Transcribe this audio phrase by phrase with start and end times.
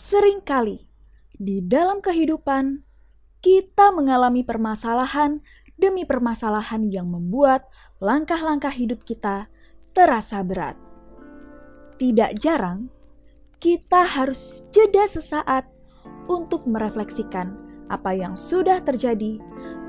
[0.00, 0.80] Seringkali
[1.36, 2.80] di dalam kehidupan
[3.44, 5.44] kita mengalami permasalahan
[5.76, 7.68] demi permasalahan yang membuat
[8.00, 9.52] langkah-langkah hidup kita
[9.92, 10.80] terasa berat.
[12.00, 12.88] Tidak jarang
[13.60, 15.68] kita harus jeda sesaat
[16.32, 17.60] untuk merefleksikan
[17.92, 19.36] apa yang sudah terjadi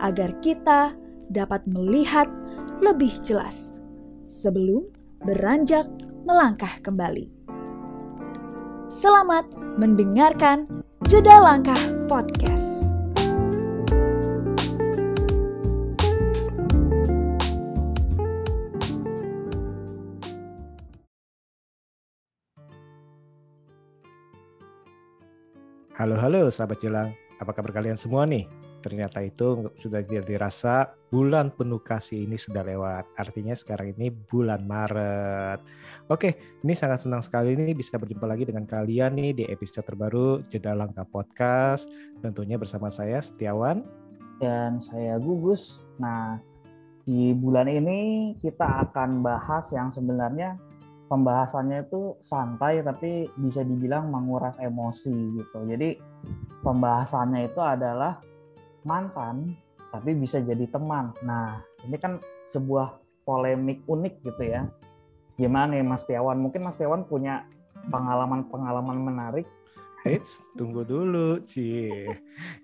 [0.04, 0.92] agar kita
[1.32, 2.28] dapat melihat
[2.84, 3.88] lebih jelas
[4.28, 4.92] sebelum
[5.24, 5.88] beranjak
[6.28, 7.41] melangkah kembali.
[8.92, 9.48] Selamat
[9.80, 10.68] mendengarkan
[11.08, 11.80] Jeda Langkah
[12.12, 12.92] Podcast.
[25.96, 28.44] Halo halo sahabat jelang, apa kabar kalian semua nih?
[28.82, 33.06] Ternyata itu sudah dirasa bulan penuh kasih ini sudah lewat.
[33.16, 35.62] Artinya sekarang ini bulan Maret.
[36.10, 40.42] Oke, ini sangat senang sekali nih bisa berjumpa lagi dengan kalian nih di episode terbaru
[40.50, 41.86] Jeda Langkah Podcast.
[42.26, 43.86] Tentunya bersama saya Setiawan
[44.42, 45.86] dan saya Gugus.
[46.02, 46.42] Nah,
[47.06, 50.58] di bulan ini kita akan bahas yang sebenarnya
[51.12, 55.60] pembahasannya itu santai tapi bisa dibilang menguras emosi gitu.
[55.68, 56.00] Jadi
[56.64, 58.24] pembahasannya itu adalah
[58.88, 59.56] mantan
[59.92, 61.12] tapi bisa jadi teman.
[61.26, 64.68] Nah, ini kan sebuah polemik unik gitu ya.
[65.36, 66.40] Gimana nih Mas Tiawan?
[66.40, 67.44] Mungkin Mas Tiawan punya
[67.90, 69.48] pengalaman-pengalaman menarik
[70.02, 71.94] Eits, tunggu dulu, Ci.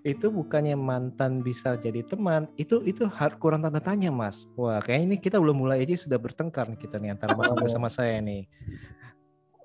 [0.02, 3.06] Itu bukannya mantan bisa jadi teman, itu itu
[3.38, 4.42] kurang tanda tanya, Mas.
[4.58, 7.70] Wah, kayaknya ini kita belum mulai aja sudah bertengkar nih kita nih antara Mas Agus
[7.70, 8.50] sama saya nih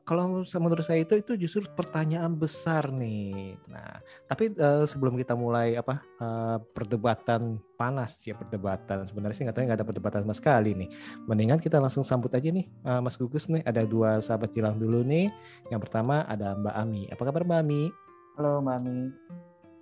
[0.03, 3.55] kalau menurut saya itu itu justru pertanyaan besar nih.
[3.71, 9.65] Nah, tapi uh, sebelum kita mulai apa uh, perdebatan panas ya perdebatan sebenarnya sih katanya
[9.73, 10.89] nggak ada perdebatan sama sekali nih.
[11.23, 13.63] Mendingan kita langsung sambut aja nih uh, Mas Gugus nih.
[13.63, 15.31] Ada dua sahabat jilang dulu nih.
[15.71, 17.03] Yang pertama ada Mbak Ami.
[17.07, 17.83] Apa kabar Mbak Ami?
[18.35, 18.99] Halo Mbak Ami.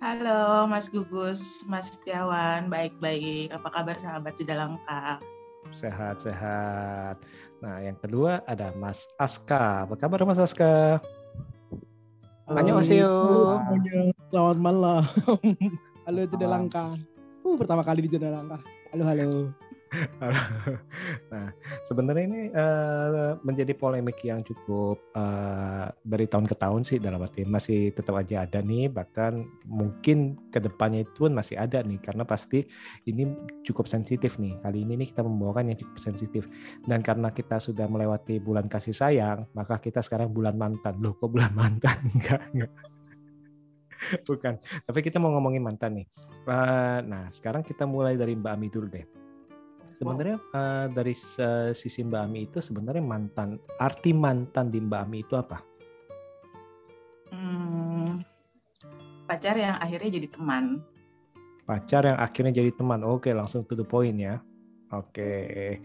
[0.02, 3.54] Halo Mas Gugus, Mas Setiawan, baik-baik.
[3.54, 5.41] Apa kabar sahabat sudah lengkap?
[5.70, 7.22] Sehat-sehat.
[7.62, 9.86] Nah, yang kedua ada Mas Aska.
[9.86, 10.98] Apa kabar Mas Aska?
[12.50, 13.06] Annyeonghaseyo.
[13.06, 13.98] Halo semuanya.
[14.28, 15.02] Selamat malam.
[16.10, 16.84] Halo Jeda Langka.
[17.46, 18.58] Uh, pertama kali di Jeda Langka.
[18.90, 19.30] Halo, halo.
[21.32, 21.52] nah,
[21.84, 27.44] sebenarnya ini uh, menjadi polemik yang cukup uh, dari tahun ke tahun sih dalam arti
[27.44, 32.24] masih tetap aja ada nih, bahkan mungkin ke depannya itu pun masih ada nih karena
[32.24, 32.64] pasti
[33.04, 33.28] ini
[33.68, 34.56] cukup sensitif nih.
[34.64, 36.48] Kali ini nih kita membawakan yang cukup sensitif
[36.88, 40.96] dan karena kita sudah melewati bulan kasih sayang, maka kita sekarang bulan mantan.
[41.04, 42.00] Loh, kok bulan mantan?
[42.16, 42.72] enggak, enggak.
[44.26, 46.06] Bukan, tapi kita mau ngomongin mantan nih.
[46.42, 49.21] Uh, nah, sekarang kita mulai dari Mbak Ami dulu deh
[50.02, 55.18] sebenarnya uh, dari uh, sisi Mbak Ami itu sebenarnya mantan arti mantan di Mbak Ami
[55.22, 55.62] itu apa?
[57.30, 58.18] Hmm,
[59.30, 60.82] pacar yang akhirnya jadi teman.
[61.62, 63.06] Pacar yang akhirnya jadi teman.
[63.06, 64.42] Oke, langsung to the point ya.
[64.90, 65.78] Oke.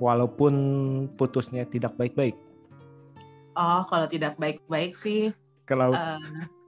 [0.00, 0.54] Walaupun
[1.14, 2.34] putusnya tidak baik-baik.
[3.54, 5.30] Oh, kalau tidak baik-baik sih.
[5.68, 6.18] Kalau uh,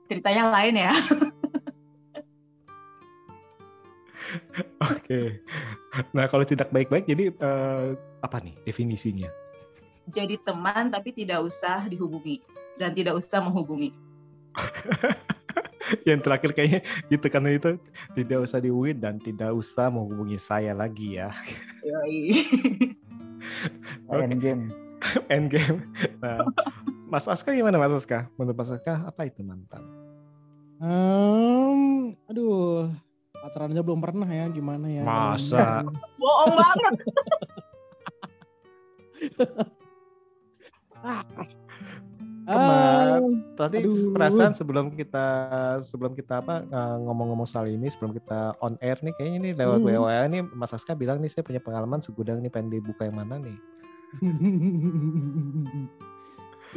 [0.06, 0.92] ceritanya lain ya.
[4.82, 5.40] Oke.
[6.12, 9.30] Nah, kalau tidak baik-baik, jadi uh, apa nih definisinya?
[10.10, 12.38] Jadi teman tapi tidak usah dihubungi
[12.78, 13.90] dan tidak usah menghubungi.
[16.08, 17.78] yang terakhir kayaknya gitu karena itu
[18.18, 21.30] tidak usah dihubungi dan tidak usah menghubungi saya lagi ya.
[24.10, 24.26] okay.
[24.26, 24.74] Endgame.
[25.34, 25.86] Endgame.
[26.18, 26.42] Nah,
[27.06, 28.26] Mas Aska gimana Mas Aska?
[28.34, 29.82] Menurut Mas Aska apa itu mantan?
[30.76, 32.92] Um, aduh,
[33.46, 35.06] pacaran aja belum pernah ya gimana ya?
[35.06, 35.86] Masa?
[36.20, 36.94] Bohong banget.
[42.46, 43.26] Kemar, uh,
[43.58, 44.14] tadi aduh.
[44.14, 45.26] perasaan sebelum kita
[45.82, 49.82] sebelum kita apa eh, ngomong-ngomong soal ini sebelum kita on air nih kayaknya ini lewat
[49.82, 49.90] hmm.
[49.98, 53.42] WA nih Mas Aska bilang nih saya punya pengalaman segudang nih pengen dibuka yang mana
[53.42, 53.58] nih?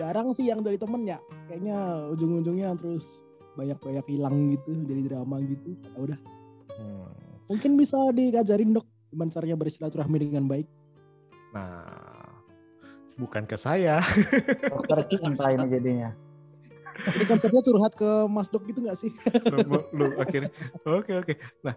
[0.01, 1.22] Jarang sih yang dari temen ya.
[1.46, 1.78] Kayaknya
[2.18, 3.22] ujung-ujungnya terus
[3.54, 5.77] banyak-banyak hilang gitu jadi drama gitu.
[5.86, 6.19] Ya udah
[6.79, 7.11] Hmm.
[7.51, 10.67] Mungkin bisa diajarin dok gimana caranya bersilaturahmi dengan baik.
[11.51, 12.39] Nah,
[13.19, 13.99] bukan ke saya.
[14.71, 16.09] Dokter cinta ini jadinya.
[16.99, 19.11] Ini konsepnya curhat ke Mas Dok gitu gak sih?
[19.51, 20.51] lu, lu akhirnya.
[20.83, 21.33] Oke oke.
[21.63, 21.75] Nah,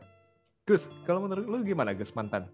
[0.67, 2.51] Gus, kalau menurut lu gimana Gus mantan?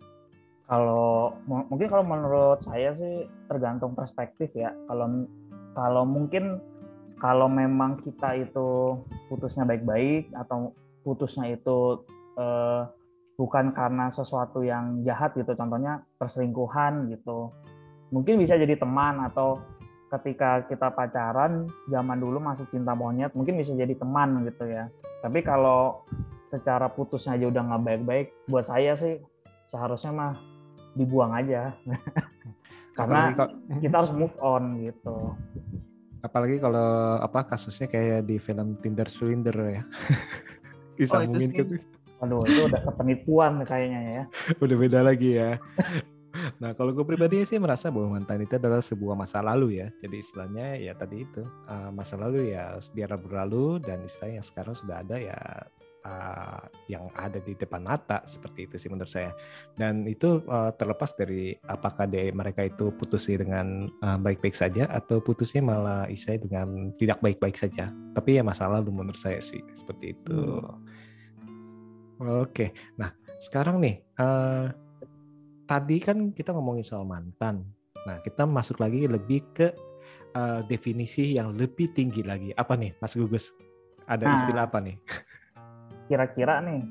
[0.68, 4.76] Kalau mungkin kalau menurut saya sih tergantung perspektif ya.
[4.84, 5.24] Kalau
[5.72, 6.60] kalau mungkin
[7.18, 9.00] kalau memang kita itu
[9.32, 10.76] putusnya baik-baik atau
[11.08, 12.04] putusnya itu
[12.38, 12.82] uh,
[13.38, 17.54] bukan karena sesuatu yang jahat gitu contohnya perselingkuhan gitu.
[18.10, 19.60] Mungkin bisa jadi teman atau
[20.08, 24.88] ketika kita pacaran zaman dulu masih cinta monyet mungkin bisa jadi teman gitu ya.
[25.20, 26.02] Tapi kalau
[26.48, 29.20] secara putusnya aja udah nggak baik-baik buat saya sih
[29.68, 30.34] seharusnya mah
[30.96, 31.76] dibuang aja.
[32.98, 35.38] Karena kalau, kita harus move on gitu.
[36.18, 39.82] Apalagi kalau apa kasusnya kayak di film Tinder Swindler ya.
[40.98, 41.78] Bisa oh, mungkin gitu
[42.18, 44.22] Waduh, itu udah penipuan kayaknya ya.
[44.64, 45.58] udah beda lagi ya.
[46.62, 49.88] Nah, kalau gue pribadi sih merasa bahwa mantan itu adalah sebuah masa lalu ya.
[50.04, 54.74] Jadi istilahnya ya tadi itu uh, masa lalu ya biar berlalu dan istilahnya yang sekarang
[54.76, 55.38] sudah ada ya
[56.06, 59.32] uh, yang ada di depan mata seperti itu sih menurut saya.
[59.74, 65.18] Dan itu uh, terlepas dari apakah de, mereka itu putus dengan baik-baik uh, saja atau
[65.18, 67.90] putusnya malah isai dengan tidak baik-baik saja.
[68.14, 70.38] Tapi ya masa lalu menurut saya sih seperti itu.
[70.62, 70.97] Hmm.
[72.18, 74.02] Oke, nah sekarang nih.
[74.18, 74.66] Uh,
[75.70, 77.62] tadi kan kita ngomongin soal mantan.
[78.08, 79.70] Nah, kita masuk lagi lebih ke
[80.34, 82.50] uh, definisi yang lebih tinggi lagi.
[82.58, 83.54] Apa nih, Mas Gugus?
[84.08, 84.96] Ada nah, istilah apa nih?
[86.08, 86.82] Kira-kira nih,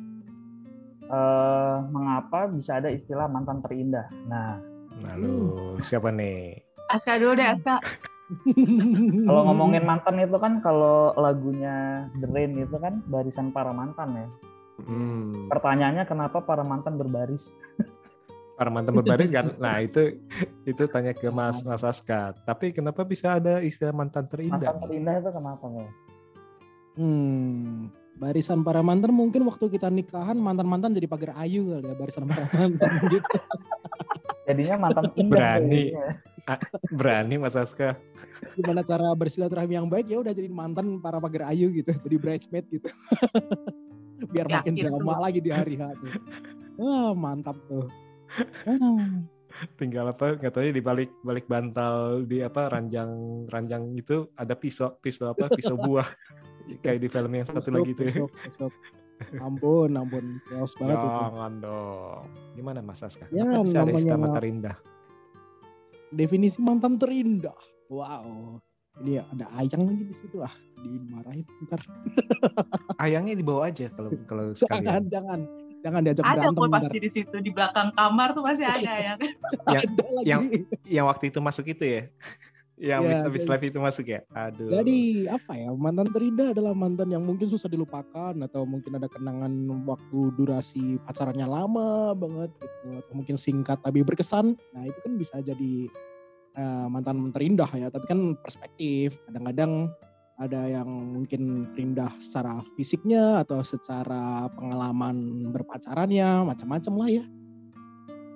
[1.10, 4.08] uh, mengapa bisa ada istilah mantan terindah?
[4.30, 4.62] Nah,
[5.12, 5.84] lalu uh.
[5.84, 6.62] siapa nih?
[6.88, 7.78] Aka dulu deh, Aka.
[9.24, 14.28] kalau ngomongin mantan itu kan kalau lagunya The Rain itu kan barisan para mantan ya.
[14.82, 15.50] Hmm.
[15.50, 17.50] Pertanyaannya kenapa para mantan berbaris?
[18.58, 19.54] para mantan berbaris kan?
[19.64, 20.18] Nah itu
[20.66, 22.34] itu tanya ke Mas Mas Aska.
[22.42, 24.58] Tapi kenapa bisa ada istilah mantan terindah?
[24.58, 25.92] Mantan terindah itu kenapa nggak
[26.98, 32.26] hmm barisan para mantan mungkin waktu kita nikahan mantan-mantan jadi pagar ayu kali ya barisan
[32.26, 33.38] para mantan gitu.
[34.50, 35.84] Jadinya mantan indah berani.
[36.90, 37.94] berani Mas Aska.
[38.58, 40.10] Gimana cara bersilaturahmi yang baik?
[40.10, 42.90] Ya udah jadi mantan para pagar ayu gitu jadi bridesmaid gitu
[44.26, 46.08] biar makin drama lagi di hari hari
[46.78, 47.90] Wah, mantap tuh.
[49.82, 53.10] Tinggal apa katanya di balik balik bantal di apa ranjang
[53.50, 56.06] ranjang itu ada pisau pisau apa pisau buah.
[56.86, 58.28] Kayak di film yang satu lagi itu ya.
[59.42, 61.64] ampun ampun chaos banget jangan itu.
[61.66, 62.24] dong.
[62.54, 63.26] Gimana mas Aska?
[63.34, 64.76] Ya, bisa ada istilah mantan terindah?
[66.14, 67.58] Definisi mantan terindah.
[67.90, 68.62] Wow
[69.04, 71.82] ini ada ayang lagi di situ ah dimarahin ntar
[73.04, 76.64] ayangnya dibawa aja kalau kalau sekalian jangan jangan jangan diajak ada berantem.
[76.64, 79.14] Ada pasti di situ di belakang kamar tuh masih ada ya.
[79.72, 79.84] yang,
[80.26, 80.42] yang
[80.84, 82.04] yang waktu itu masuk itu ya.
[82.78, 84.22] Yang ya, habis live itu masuk ya.
[84.38, 84.70] Aduh.
[84.70, 89.50] Jadi apa ya mantan terindah adalah mantan yang mungkin susah dilupakan atau mungkin ada kenangan
[89.90, 94.54] waktu durasi pacarannya lama banget gitu atau mungkin singkat tapi berkesan.
[94.78, 95.90] Nah itu kan bisa jadi
[96.58, 97.88] uh, mantan terindah ya.
[97.94, 99.16] Tapi kan perspektif.
[99.30, 99.94] Kadang-kadang
[100.38, 107.26] ada yang mungkin terindah secara fisiknya atau secara pengalaman berpacarannya macam-macam lah ya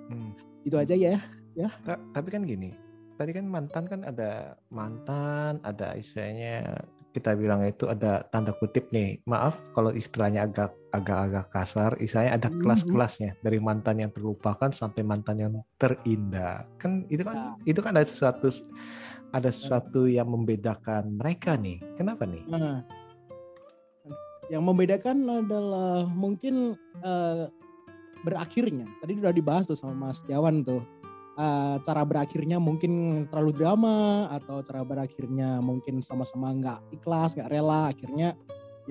[0.09, 0.31] hmm.
[0.65, 1.21] itu aja ya
[1.53, 2.73] ya tapi kan gini
[3.21, 6.81] tadi kan mantan kan ada mantan ada istilahnya
[7.13, 12.50] kita bilang itu ada tanda kutip nih maaf kalau istilahnya agak agak-agak kasar istilahnya ada
[12.52, 12.60] hmm.
[12.60, 17.72] kelas-kelasnya dari mantan yang terlupakan sampai mantan yang terindah kan itu kan ya.
[17.72, 18.52] itu kan ada sesuatu
[19.32, 21.80] ada sesuatu yang membedakan mereka nih.
[21.96, 22.44] Kenapa nih?
[22.52, 22.84] Nah,
[24.52, 27.48] yang membedakan adalah mungkin uh,
[28.28, 28.86] berakhirnya.
[29.00, 30.84] Tadi sudah dibahas tuh sama Mas Jawan tuh.
[31.40, 37.96] Uh, cara berakhirnya mungkin terlalu drama atau cara berakhirnya mungkin sama-sama nggak ikhlas, nggak rela.
[37.96, 38.36] Akhirnya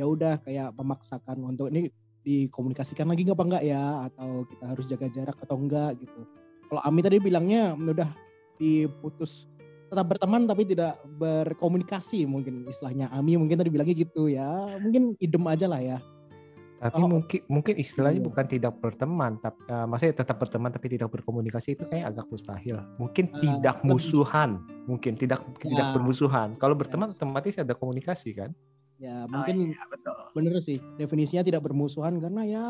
[0.00, 1.92] ya udah kayak memaksakan untuk ini
[2.24, 6.20] dikomunikasikan lagi nggak apa enggak ya atau kita harus jaga jarak atau enggak gitu.
[6.72, 8.08] Kalau Ami tadi bilangnya udah
[8.56, 9.48] diputus
[9.90, 15.44] tetap berteman tapi tidak berkomunikasi mungkin istilahnya Ami mungkin tadi bilangnya gitu ya mungkin idem
[15.50, 15.98] aja lah ya
[16.80, 18.28] tapi oh, mungkin mungkin istilahnya iya.
[18.32, 22.80] bukan tidak berteman tapi uh, maksudnya tetap berteman tapi tidak berkomunikasi itu kayak agak mustahil
[22.96, 25.76] mungkin uh, tidak musuhan mungkin tidak ya.
[25.76, 27.20] tidak bermusuhan kalau berteman yes.
[27.20, 28.56] otomatis ada komunikasi kan
[29.00, 30.16] ya mungkin oh, iya, betul.
[30.36, 32.64] bener sih definisinya tidak bermusuhan karena ya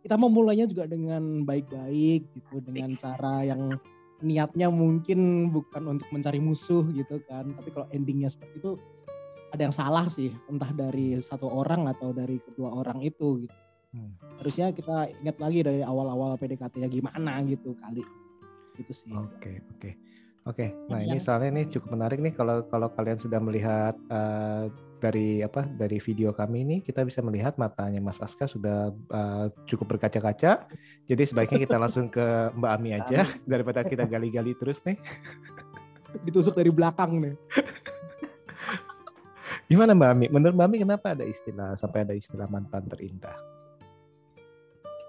[0.00, 3.76] kita memulainya juga dengan baik-baik gitu dengan cara yang
[4.24, 8.72] niatnya mungkin bukan untuk mencari musuh gitu kan tapi kalau endingnya seperti itu
[9.52, 13.56] ada yang salah sih entah dari satu orang atau dari kedua orang itu gitu
[13.92, 14.40] hmm.
[14.40, 18.02] harusnya kita ingat lagi dari awal-awal PDKT-nya gimana gitu kali
[18.80, 19.92] gitu sih oke okay, oke okay.
[20.48, 20.68] oke okay.
[20.88, 24.72] nah ini soalnya ini cukup menarik nih kalau kalau kalian sudah melihat uh,
[25.04, 29.96] dari apa dari video kami ini kita bisa melihat matanya Mas Aska sudah uh, cukup
[29.96, 30.64] berkaca-kaca.
[31.04, 32.24] Jadi sebaiknya kita langsung ke
[32.56, 34.96] Mbak Ami aja daripada kita gali-gali terus nih.
[36.24, 37.36] Ditusuk dari belakang nih.
[39.68, 40.26] Gimana Mbak Ami?
[40.32, 43.36] Menurut Mbak Ami kenapa ada istilah sampai ada istilah mantan terindah?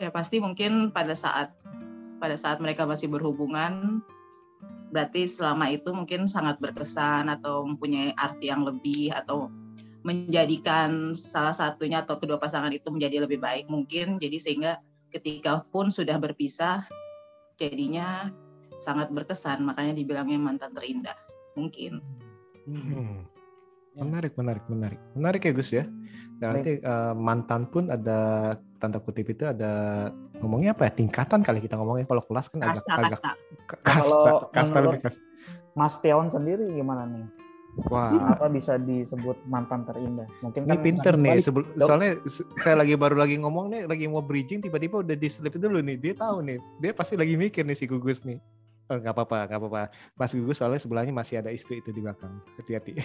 [0.03, 1.55] Ya pasti mungkin pada saat
[2.19, 4.03] pada saat mereka masih berhubungan
[4.91, 9.51] berarti selama itu mungkin sangat berkesan atau mempunyai arti yang lebih atau
[10.05, 14.21] menjadikan salah satunya atau kedua pasangan itu menjadi lebih baik mungkin.
[14.21, 14.77] Jadi sehingga
[15.09, 16.85] ketika pun sudah berpisah
[17.57, 18.29] jadinya
[18.77, 19.65] sangat berkesan.
[19.65, 21.17] Makanya dibilangnya mantan terindah.
[21.57, 21.99] Mungkin.
[22.69, 23.25] Hmm.
[23.95, 24.99] menarik menarik menarik.
[25.15, 25.89] Menarik ya Gus ya.
[26.35, 30.91] Dan nanti uh, mantan pun ada tanda kutip itu ada ngomongnya apa ya?
[31.01, 32.05] Tingkatan kali kita ngomongnya.
[32.05, 33.29] Kalau kelas kan kasta, agak kasta.
[33.33, 34.03] agak kasta.
[34.03, 35.21] Kalau kasta lebih kasta.
[35.73, 37.44] Mas Teon sendiri gimana nih
[37.91, 38.07] Wah.
[38.07, 40.27] Kenapa bisa disebut mantan terindah?
[40.39, 41.43] Mungkin ini kan pinter nih.
[41.43, 42.15] Sebel, soalnya
[42.63, 45.99] saya lagi baru lagi ngomong nih, lagi mau bridging, tiba-tiba udah di slip dulu nih.
[45.99, 46.57] Dia tahu nih.
[46.79, 48.39] Dia pasti lagi mikir nih si Gugus nih.
[48.85, 49.83] Oh, gak apa-apa, gak apa-apa.
[50.13, 52.37] Mas Gugus soalnya sebelahnya masih ada istri itu di belakang.
[52.61, 52.93] Hati-hati.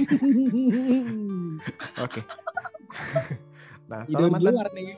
[2.04, 2.20] Oke.
[3.90, 4.94] nah, kalau mantan, nih.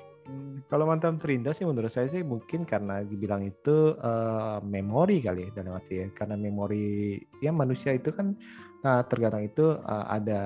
[0.67, 5.63] Kalau mantan terindah sih menurut saya sih mungkin karena dibilang itu uh, memori kali ya
[5.63, 6.07] dalam arti ya.
[6.11, 8.35] Karena memori ya manusia itu kan
[8.83, 10.43] Nah, terkadang itu uh, ada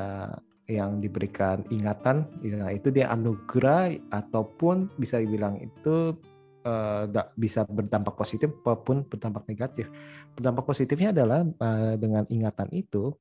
[0.66, 6.19] yang diberikan ingatan, ya, itu dia anugerah ataupun bisa dibilang itu
[6.66, 7.07] uh,
[7.38, 9.87] bisa berdampak positif maupun berdampak negatif.
[10.35, 13.14] Berdampak positifnya adalah uh, dengan ingatan itu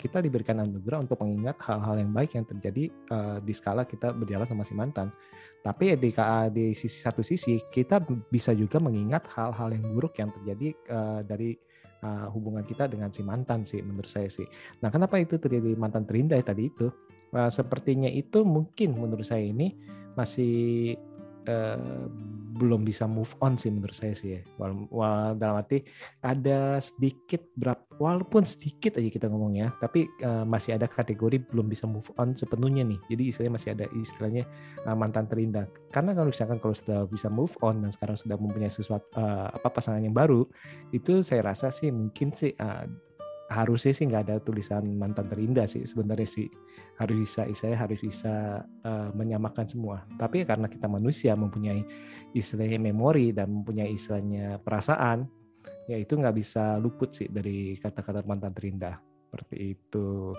[0.00, 4.48] kita diberikan anugerah untuk mengingat hal-hal yang baik yang terjadi uh, di skala kita berjalan
[4.48, 5.12] sama si mantan.
[5.60, 6.10] Tapi di,
[6.56, 8.00] di sisi satu sisi kita
[8.32, 11.52] bisa juga mengingat hal-hal yang buruk yang terjadi uh, dari
[12.02, 14.46] uh, hubungan kita dengan si mantan sih menurut saya sih.
[14.84, 16.88] Nah kenapa itu terjadi mantan terindah tadi itu?
[17.30, 19.70] Uh, sepertinya itu mungkin menurut saya ini
[20.18, 20.98] masih
[21.48, 22.08] uh,
[22.60, 24.40] belum bisa move on sih menurut saya sih ya.
[24.60, 25.80] Wal, wal, dalam arti
[26.20, 31.72] ada sedikit berat, walaupun sedikit aja kita ngomong ya, tapi uh, masih ada kategori belum
[31.72, 33.00] bisa move on sepenuhnya nih.
[33.08, 34.44] Jadi istilahnya masih ada istilahnya
[34.84, 35.64] uh, mantan terindah.
[35.88, 39.68] Karena kalau misalkan kalau sudah bisa move on dan sekarang sudah mempunyai sesuatu uh, apa
[39.72, 40.44] pasangan yang baru,
[40.92, 42.84] itu saya rasa sih mungkin sih uh,
[43.50, 46.46] harusnya sih nggak ada tulisan mantan terindah sih sebenarnya sih.
[47.02, 50.06] Harus bisa saya harus bisa uh, menyamakan semua.
[50.14, 51.82] Tapi karena kita manusia mempunyai
[52.30, 55.26] istilahnya memori dan mempunyai istilahnya perasaan
[55.90, 59.02] ya itu nggak bisa luput sih dari kata-kata mantan terindah.
[59.26, 60.30] Seperti itu.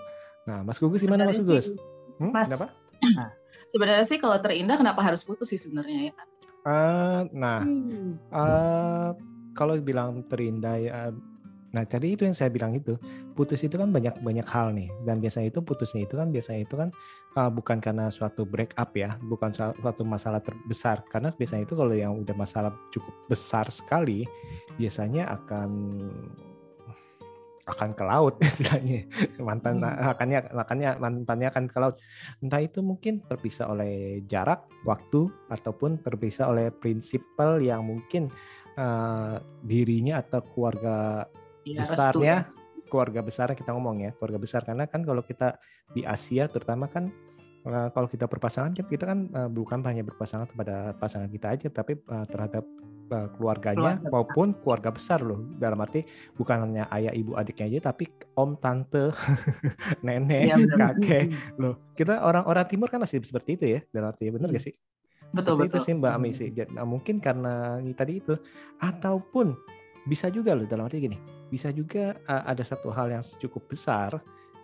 [0.48, 1.68] Nah Mas Gugus gimana Mas Gugus?
[2.16, 2.72] hmm, mas kenapa?
[3.02, 3.28] Nah,
[3.68, 6.14] sebenarnya sih kalau terindah kenapa harus putus sih sebenarnya ya?
[6.62, 7.66] Uh, nah
[8.30, 9.10] uh,
[9.52, 11.10] kalau bilang terindah ya
[11.72, 13.00] Nah, tadi itu yang saya bilang itu,
[13.32, 16.74] putus itu kan banyak banyak hal nih, dan biasanya itu putusnya itu kan biasanya itu
[16.76, 16.92] kan
[17.40, 21.96] uh, bukan karena suatu break up ya, bukan suatu masalah terbesar, karena biasanya itu kalau
[21.96, 24.28] yang udah masalah cukup besar sekali,
[24.76, 25.70] biasanya akan
[27.62, 29.06] akan ke laut istilahnya.
[29.38, 30.12] Mantan hmm.
[30.12, 31.96] akannya akannya mantannya akan ke laut.
[32.42, 38.28] Entah itu mungkin terpisah oleh jarak waktu ataupun terpisah oleh prinsipal yang mungkin
[38.76, 41.26] uh, dirinya atau keluarga
[41.64, 42.88] ya, besarnya restu.
[42.90, 44.60] keluarga besar kita ngomong ya keluarga besar.
[44.66, 45.58] Karena kan kalau kita
[45.92, 47.10] di Asia terutama kan
[47.66, 51.68] uh, kalau kita berpasangan kan kita kan uh, bukan hanya berpasangan kepada pasangan kita aja
[51.70, 52.64] tapi uh, terhadap
[53.36, 54.60] keluarganya keluarga maupun besar.
[54.64, 55.40] keluarga besar loh.
[55.60, 56.00] Dalam arti
[56.32, 58.08] bukan hanya ayah ibu adiknya aja tapi
[58.40, 59.12] om tante
[60.06, 61.28] nenek ya, kakek
[61.60, 61.92] loh.
[61.92, 64.56] Kita orang-orang timur kan masih seperti itu ya dalam arti benar hmm.
[64.56, 64.74] gak sih?
[65.32, 65.80] Betul Seperti betul.
[65.80, 66.48] itu sih Mbak Ami sih.
[66.72, 68.34] Nah, mungkin karena tadi itu
[68.80, 69.52] ataupun
[70.08, 74.16] bisa juga loh dalam arti gini bisa juga uh, ada satu hal yang cukup besar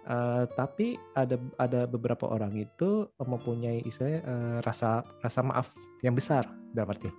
[0.08, 6.48] uh, tapi ada ada beberapa orang itu mempunyai istilah uh, rasa rasa maaf yang besar
[6.72, 7.12] dalam arti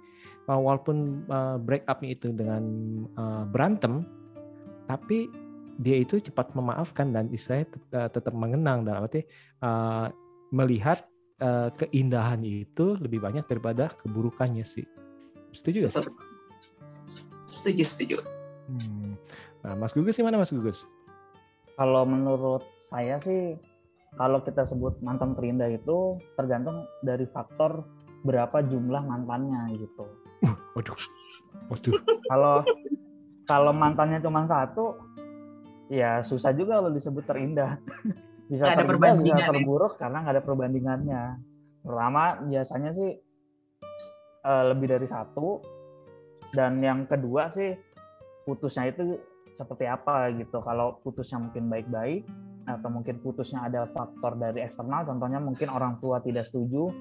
[0.50, 2.66] uh, walaupun uh, break upnya itu dengan
[3.14, 4.10] uh, berantem
[4.90, 5.30] tapi
[5.80, 9.22] dia itu cepat memaafkan dan istilahnya tetap, tetap mengenang dalam arti
[9.62, 10.10] uh,
[10.50, 11.06] melihat
[11.46, 14.84] uh, keindahan itu lebih banyak daripada keburukannya sih
[15.54, 16.06] setuju gak sih?
[17.50, 18.18] Setuju, setuju.
[18.70, 19.18] Hmm.
[19.64, 20.88] Nah, Mas Gugus gimana Mas Gugus?
[21.76, 23.56] Kalau menurut saya sih,
[24.16, 27.84] kalau kita sebut mantan terindah itu tergantung dari faktor
[28.24, 30.04] berapa jumlah mantannya gitu.
[30.44, 30.96] Uh, waduh,
[31.72, 31.96] waduh.
[32.28, 32.56] Kalau
[33.48, 35.00] kalau mantannya cuma satu,
[35.92, 37.80] ya susah juga kalau disebut terindah.
[38.52, 39.48] bisa gak ada terindah, bisa ya?
[39.54, 40.00] terburuk ya?
[40.08, 41.24] karena nggak ada perbandingannya.
[41.80, 43.12] Pertama biasanya sih
[44.44, 45.64] uh, lebih dari satu,
[46.52, 47.78] dan yang kedua sih
[48.44, 49.22] putusnya itu
[49.60, 50.64] seperti apa gitu.
[50.64, 52.24] Kalau putusnya mungkin baik-baik
[52.64, 56.94] atau mungkin putusnya ada faktor dari eksternal contohnya mungkin orang tua tidak setuju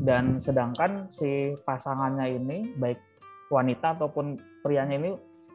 [0.00, 2.96] dan sedangkan si pasangannya ini baik
[3.52, 5.10] wanita ataupun prianya ini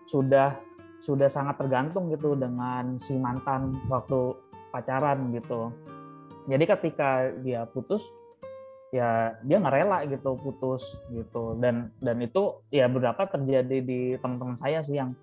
[0.06, 0.54] sudah
[1.02, 4.38] sudah sangat tergantung gitu dengan si mantan waktu
[4.70, 5.74] pacaran gitu.
[6.48, 8.06] Jadi ketika dia putus
[8.96, 11.58] ya dia nggak rela gitu putus gitu.
[11.60, 15.18] Dan dan itu ya beberapa terjadi di teman-teman saya sih yang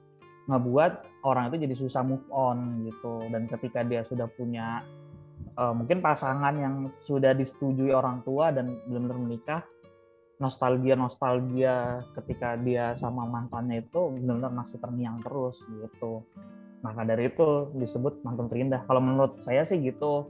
[0.50, 3.24] ngebuat orang itu jadi susah move on gitu.
[3.32, 4.84] Dan ketika dia sudah punya
[5.56, 6.74] uh, mungkin pasangan yang
[7.08, 9.62] sudah disetujui orang tua dan benar-benar menikah
[10.42, 16.22] nostalgia nostalgia ketika dia sama mantannya itu benar-benar masih terngiang terus gitu.
[16.84, 18.84] Maka dari itu disebut mantan terindah.
[18.84, 20.28] Kalau menurut saya sih gitu.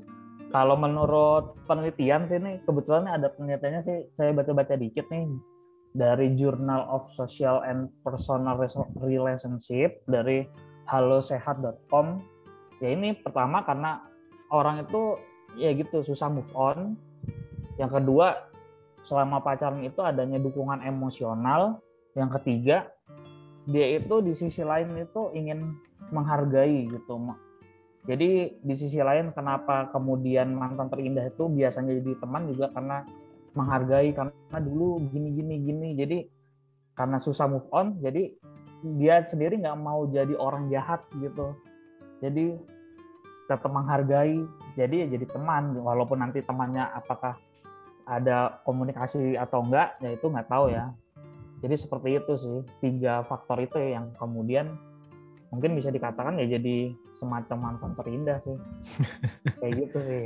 [0.55, 5.27] Kalau menurut penelitian sih nih kebetulan ada penelitiannya sih saya baca-baca dikit nih
[5.95, 8.59] dari Journal of Social and Personal
[9.03, 10.47] Relationship dari
[10.89, 12.21] halosehat.com.
[12.83, 14.05] Ya ini pertama karena
[14.51, 15.19] orang itu
[15.57, 16.99] ya gitu susah move on.
[17.81, 18.49] Yang kedua
[19.05, 21.81] selama pacaran itu adanya dukungan emosional.
[22.15, 22.77] Yang ketiga
[23.65, 25.77] dia itu di sisi lain itu ingin
[26.13, 27.17] menghargai gitu.
[28.05, 33.01] Jadi di sisi lain kenapa kemudian mantan terindah itu biasanya jadi teman juga karena
[33.57, 36.19] menghargai karena dulu gini gini gini jadi
[36.99, 38.35] karena susah move on jadi
[38.85, 41.57] dia sendiri nggak mau jadi orang jahat gitu.
[42.21, 42.57] Jadi
[43.49, 44.45] tetap menghargai
[44.77, 45.73] jadi ya jadi teman.
[45.81, 47.41] Walaupun nanti temannya apakah
[48.05, 50.93] ada komunikasi atau enggak ya itu nggak tahu ya.
[51.65, 54.69] Jadi seperti itu sih tiga faktor itu yang kemudian
[55.49, 58.57] mungkin bisa dikatakan ya jadi semacam mantan terindah sih.
[59.65, 60.23] Kayak gitu sih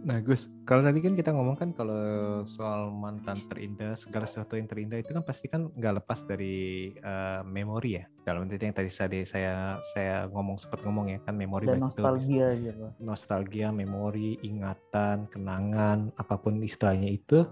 [0.00, 4.64] Nah Gus, kalau tadi kan kita ngomong kan kalau soal mantan terindah, segala sesuatu yang
[4.64, 8.04] terindah itu kan pasti kan nggak lepas dari uh, memori ya.
[8.24, 9.54] Dalam arti yang tadi saya saya
[9.92, 12.86] saya ngomong sempat ngomong ya kan memori Dan nostalgia itu, gitu.
[12.96, 17.44] Nostalgia, memori, ingatan, kenangan, apa pun istilahnya itu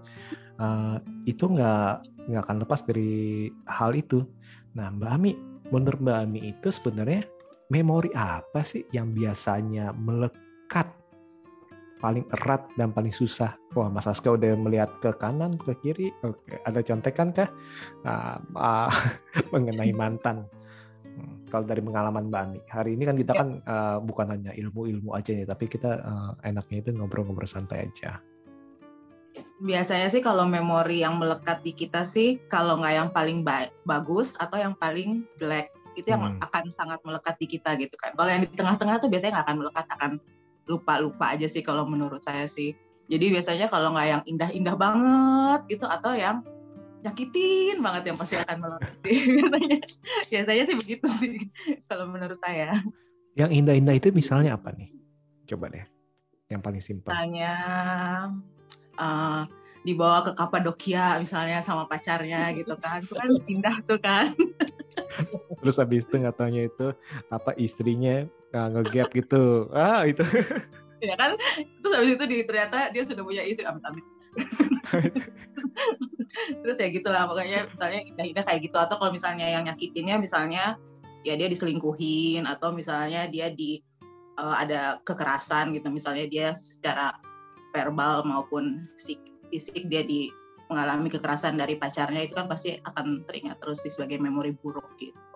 [0.57, 0.97] uh,
[1.29, 1.93] itu nggak
[2.33, 4.25] nggak akan lepas dari hal itu.
[4.73, 5.37] Nah Mbak Ami,
[5.69, 7.29] menurut Mbak Ami itu sebenarnya
[7.69, 10.98] memori apa sih yang biasanya melekat
[11.99, 13.53] paling erat dan paling susah.
[13.75, 16.07] Wah, Mas Aska udah melihat ke kanan, ke kiri.
[16.23, 17.51] Oke, ada contekan kah
[18.07, 18.89] nah, uh,
[19.53, 20.47] mengenai mantan?
[21.03, 23.39] Hmm, kalau dari pengalaman Mbak Ami, hari ini kan kita ya.
[23.43, 28.23] kan uh, bukan hanya ilmu-ilmu aja ya, tapi kita uh, enaknya itu ngobrol-ngobrol santai aja.
[29.59, 34.39] Biasanya sih kalau memori yang melekat di kita sih, kalau nggak yang paling ba bagus
[34.39, 35.69] atau yang paling jelek,
[35.99, 36.39] itu yang hmm.
[36.39, 38.15] akan sangat melekat di kita gitu kan.
[38.15, 40.11] Kalau yang di tengah-tengah tuh biasanya nggak akan melekat, akan
[40.69, 42.77] lupa-lupa aja sih kalau menurut saya sih.
[43.09, 46.45] Jadi biasanya kalau nggak yang indah-indah banget gitu atau yang
[47.01, 49.11] nyakitin banget yang pasti akan melewati.
[49.41, 49.79] biasanya,
[50.29, 51.35] biasanya sih begitu sih
[51.89, 52.69] kalau menurut saya.
[53.33, 54.93] Yang indah-indah itu misalnya apa nih?
[55.49, 55.81] Coba deh.
[56.53, 57.09] Yang paling simpel.
[57.09, 57.53] Misalnya
[59.01, 59.49] uh,
[59.81, 63.01] dibawa ke Kapadokia misalnya sama pacarnya gitu kan.
[63.01, 64.37] Itu kan indah tuh kan.
[65.65, 66.87] Terus habis itu nggak itu
[67.33, 69.69] apa istrinya nggak ngegap gitu.
[69.73, 70.23] Ah itu.
[70.99, 71.31] Ya kan?
[71.79, 73.63] Terus habis itu di, ternyata dia sudah punya istri.
[73.63, 74.03] Amit amit.
[76.59, 78.75] Terus ya gitulah pokoknya misalnya indah-indah kayak gitu.
[78.75, 80.75] Atau kalau misalnya yang nyakitinnya misalnya
[81.23, 83.79] ya dia diselingkuhin atau misalnya dia di
[84.35, 85.87] uh, ada kekerasan gitu.
[85.87, 87.15] Misalnya dia secara
[87.71, 89.23] verbal maupun fisik,
[89.55, 90.27] fisik dia di
[90.67, 95.28] mengalami kekerasan dari pacarnya itu kan pasti akan teringat terus sih sebagai memori buruk gitu.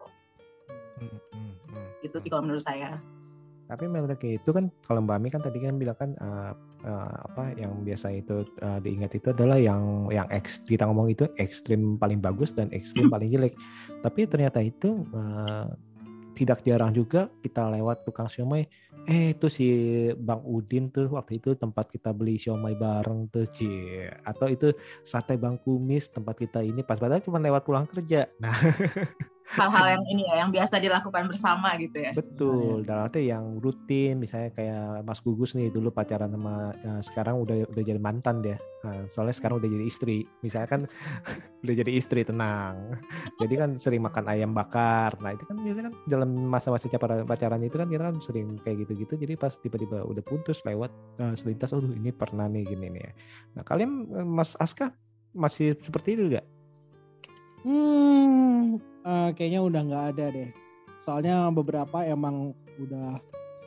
[2.04, 2.12] Hmm, hmm, hmm.
[2.12, 3.00] Itu sih kalau menurut saya.
[3.63, 6.52] Tapi menurut itu kan kalau Mbak Ami kan tadi kan bilang kan uh,
[6.84, 11.26] uh, apa yang biasa itu uh, diingat itu adalah yang yang eks, kita ngomong itu
[11.39, 13.56] ekstrim paling bagus dan ekstrim paling jelek.
[14.04, 15.72] Tapi ternyata itu uh,
[16.34, 18.66] tidak jarang juga kita lewat tukang siomay
[19.06, 19.68] eh itu si
[20.18, 24.74] Bang Udin tuh waktu itu tempat kita beli siomay bareng tuh cie atau itu
[25.06, 28.56] sate Bang Kumis tempat kita ini pas padahal cuma lewat pulang kerja nah
[29.54, 32.12] hal-hal yang ini ya yang biasa dilakukan bersama gitu ya.
[32.18, 37.38] Betul dalam arti yang rutin misalnya kayak Mas Gugus nih dulu pacaran sama ya, sekarang
[37.46, 38.58] udah udah jadi mantan dia.
[38.84, 40.26] Nah, soalnya sekarang udah jadi istri.
[40.42, 40.82] Misalnya kan
[41.63, 42.98] udah jadi istri tenang.
[43.38, 45.13] Jadi kan sering makan ayam bakar.
[45.22, 46.89] Nah itu kan biasanya kan dalam masa-masa
[47.24, 49.13] pacaran itu kan kita kan sering kayak gitu-gitu.
[49.13, 50.89] Jadi pas tiba-tiba udah putus lewat
[51.22, 53.12] uh, selintas oh ini pernah nih gini nih ya.
[53.60, 54.89] Nah kalian eh, Mas Aska
[55.34, 56.46] masih seperti itu gak?
[57.63, 60.49] Hmm, uh, kayaknya udah nggak ada deh.
[60.99, 63.19] Soalnya beberapa emang udah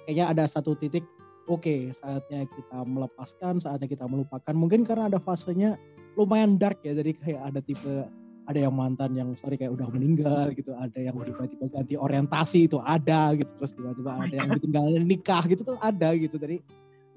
[0.04, 1.04] kayaknya ada satu titik
[1.48, 4.52] oke okay, saatnya kita melepaskan, saatnya kita melupakan.
[4.52, 5.80] Mungkin karena ada fasenya
[6.16, 8.08] lumayan dark ya, jadi kayak ada tipe
[8.46, 12.78] ada yang mantan yang sorry kayak udah meninggal gitu, ada yang tiba-tiba ganti orientasi itu
[12.78, 16.38] ada gitu, terus tiba-tiba ada yang ditinggal nikah gitu tuh ada gitu.
[16.38, 16.62] Jadi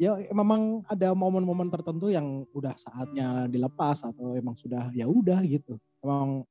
[0.02, 5.78] ya memang ada momen-momen tertentu yang udah saatnya dilepas atau emang sudah ya udah gitu.
[6.02, 6.48] Emang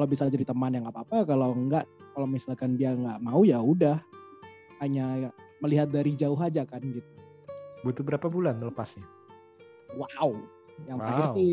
[0.00, 1.84] kalau bisa jadi teman yang apa-apa kalau enggak
[2.16, 4.00] kalau misalkan dia nggak mau ya udah.
[4.80, 5.28] Hanya
[5.60, 7.04] melihat dari jauh aja kan gitu.
[7.84, 9.04] Butuh berapa bulan lepasnya
[9.96, 10.30] wow
[10.88, 11.04] yang wow.
[11.04, 11.50] terakhir sih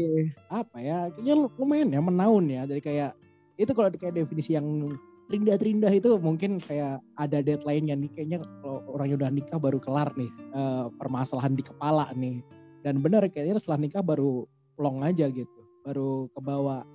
[0.47, 2.63] apa ya kayaknya lumayan ya menaun ya.
[2.63, 3.11] Jadi kayak
[3.57, 4.95] itu kalau kayak definisi yang
[5.27, 10.07] terindah-terindah itu mungkin kayak ada deadline yang nih kayaknya kalau orang udah nikah baru kelar
[10.15, 12.39] nih uh, permasalahan di kepala nih.
[12.85, 14.47] Dan benar kayaknya setelah nikah baru
[14.79, 16.87] long aja gitu baru kebawa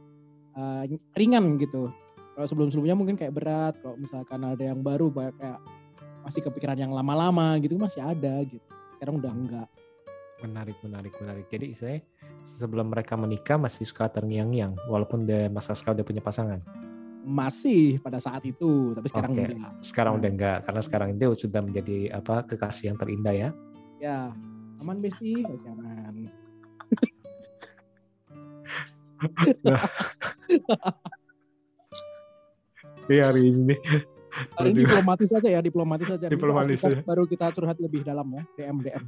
[0.57, 0.85] uh,
[1.17, 1.93] ringan gitu
[2.33, 5.61] kalau sebelum-sebelumnya mungkin kayak berat kalau misalkan ada yang baru kayak
[6.23, 8.65] masih kepikiran yang lama-lama gitu masih ada gitu
[8.97, 9.69] sekarang udah enggak
[10.43, 11.99] menarik menarik menarik jadi saya
[12.59, 16.63] sebelum mereka menikah masih suka terngiang-ngiang walaupun dia masa sekali dia punya pasangan
[17.23, 19.55] masih pada saat itu, tapi sekarang okay.
[19.55, 19.73] enggak.
[19.79, 23.49] Sekarang udah enggak karena sekarang itu sudah menjadi apa kekasih yang terindah ya.
[24.03, 24.35] Ya,
[24.83, 26.27] aman Besti, oh, jangan.
[29.67, 29.87] nah.
[33.11, 33.77] Iya hari ini.
[34.57, 36.27] Hari ini diplomatis aja ya, diplomatis aja.
[36.31, 37.03] Diplomatis ya.
[37.05, 39.05] Baru kita curhat lebih dalam ya, DM DM.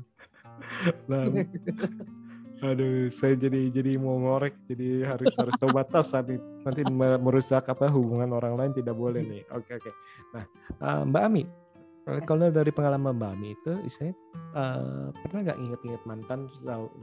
[1.09, 1.24] Nah,
[2.64, 6.80] Aduh, saya jadi jadi mau ngorek, jadi harus harus tahu batas tapi nanti
[7.20, 9.42] merusak apa hubungan orang lain tidak boleh nih.
[9.52, 9.90] Oke oke.
[10.33, 10.44] Nah,
[10.80, 11.44] uh, Mbak Ami,
[12.24, 14.16] kalau dari pengalaman Mbak Ami itu, saya
[14.57, 16.48] uh, pernah nggak inget-inget mantan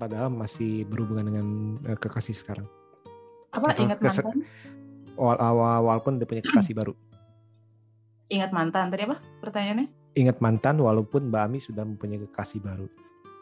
[0.01, 1.47] padahal masih berhubungan dengan
[1.93, 2.65] uh, kekasih sekarang?
[3.51, 4.47] Apa Atau ingat mantan?
[5.19, 6.93] Awal awal walaupun dia punya kekasih baru.
[8.31, 9.87] Ingat mantan tadi apa pertanyaannya?
[10.15, 12.87] Ingat mantan walaupun Mbak Ami sudah mempunyai kekasih baru.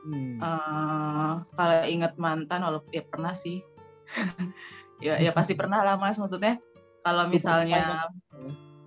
[0.10, 0.42] Hmm.
[0.42, 3.62] Uh, kalau ingat mantan, walaupun ya pernah sih.
[5.06, 6.18] ya, ya pasti pernah lah mas.
[6.18, 6.58] Maksudnya
[7.06, 8.10] kalau misalnya Lupa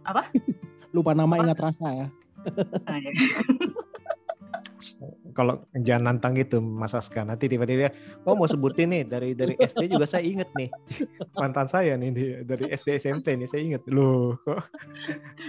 [0.02, 0.22] apa?
[0.94, 1.42] Lupa nama apa?
[1.46, 2.10] ingat rasa ya.
[5.32, 7.24] Kalau jangan nantang gitu Mas Aska.
[7.26, 7.92] Nanti tiba-tiba
[8.28, 10.68] oh mau sebutin nih dari dari SD juga saya inget nih.
[11.40, 14.62] Mantan saya nih dari SD SMP nih saya inget loh kok?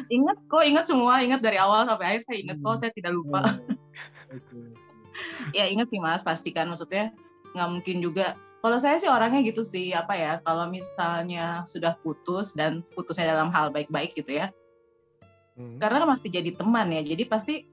[0.10, 3.42] Inget kok inget semua inget dari awal sampai akhir saya inget kok saya tidak lupa.
[4.34, 4.74] Hmm.
[5.54, 6.72] Ya ingat sih mas pastikan.
[6.72, 7.14] Maksudnya
[7.54, 8.34] nggak mungkin juga.
[8.64, 13.52] Kalau saya sih orangnya gitu sih apa ya kalau misalnya sudah putus dan putusnya dalam
[13.52, 14.56] hal baik-baik gitu ya.
[15.54, 15.78] Hmm.
[15.78, 17.70] karena kan masih jadi teman ya jadi pasti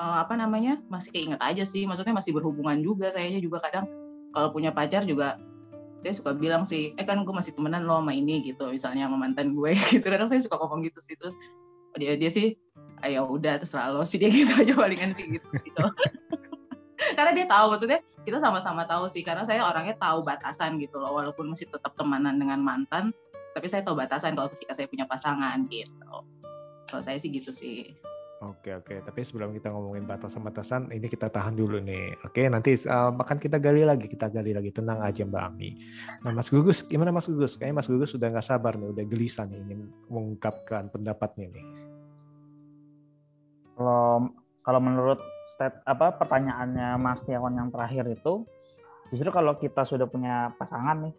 [0.00, 3.84] uh, apa namanya masih keinget aja sih maksudnya masih berhubungan juga sayanya juga kadang.
[4.32, 5.36] Kalau punya pacar juga
[6.00, 9.20] saya suka bilang sih eh kan gue masih temenan lo sama ini gitu misalnya sama
[9.20, 10.06] mantan gue gitu.
[10.08, 11.36] Kadang saya suka ngomong gitu sih terus
[12.00, 12.56] dia dia sih
[13.04, 15.84] ayo udah terserah lo sih dia gitu aja palingan sih gitu, gitu.
[17.16, 21.16] Karena dia tahu maksudnya kita sama-sama tahu sih karena saya orangnya tahu batasan gitu loh
[21.16, 23.16] walaupun masih tetap temanan dengan mantan
[23.56, 26.16] tapi saya tahu batasan kalau ketika saya punya pasangan gitu.
[26.86, 27.96] Kalau saya sih gitu sih
[28.40, 32.16] Oke oke, tapi sebelum kita ngomongin batasan-batasan, ini kita tahan dulu nih.
[32.24, 34.72] Oke, nanti uh, bahkan kita gali lagi, kita gali lagi.
[34.72, 35.76] Tenang aja Mbak Ami.
[36.24, 37.60] Nah Mas Gugus, gimana Mas Gugus?
[37.60, 41.64] Kayaknya Mas Gugus sudah nggak sabar nih, udah gelisah nih ingin mengungkapkan pendapatnya nih.
[43.76, 44.32] Kalau
[44.64, 45.20] kalau menurut
[45.52, 48.48] stat, apa pertanyaannya Mas Tiawan yang terakhir itu
[49.12, 51.14] justru kalau kita sudah punya pasangan nih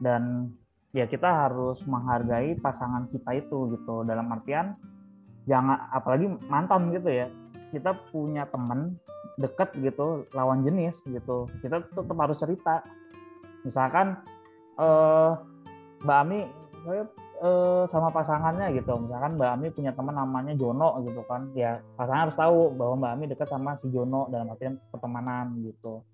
[0.00, 0.48] dan
[0.96, 4.72] ya kita harus menghargai pasangan kita itu gitu dalam artian
[5.46, 7.26] jangan apalagi mantan gitu ya
[7.70, 8.98] kita punya temen
[9.38, 12.82] deket gitu lawan jenis gitu kita tetap harus cerita
[13.62, 14.18] misalkan
[14.78, 15.30] eh,
[16.02, 16.40] Mbak Ami
[16.86, 17.02] saya
[17.42, 18.94] uh, sama pasangannya gitu.
[18.96, 21.50] Misalkan Mbak Ami punya teman namanya Jono gitu kan.
[21.52, 26.04] Ya pasangan harus tahu bahwa Mbak Ami dekat sama si Jono dalam artian pertemanan gitu.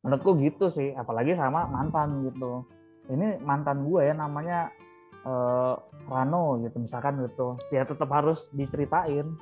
[0.00, 2.64] Menurutku gitu sih, apalagi sama mantan gitu.
[3.10, 4.72] Ini mantan gue ya namanya
[5.26, 5.74] uh,
[6.08, 7.56] Rano gitu misalkan gitu.
[7.72, 9.36] Ya tetap harus diceritain.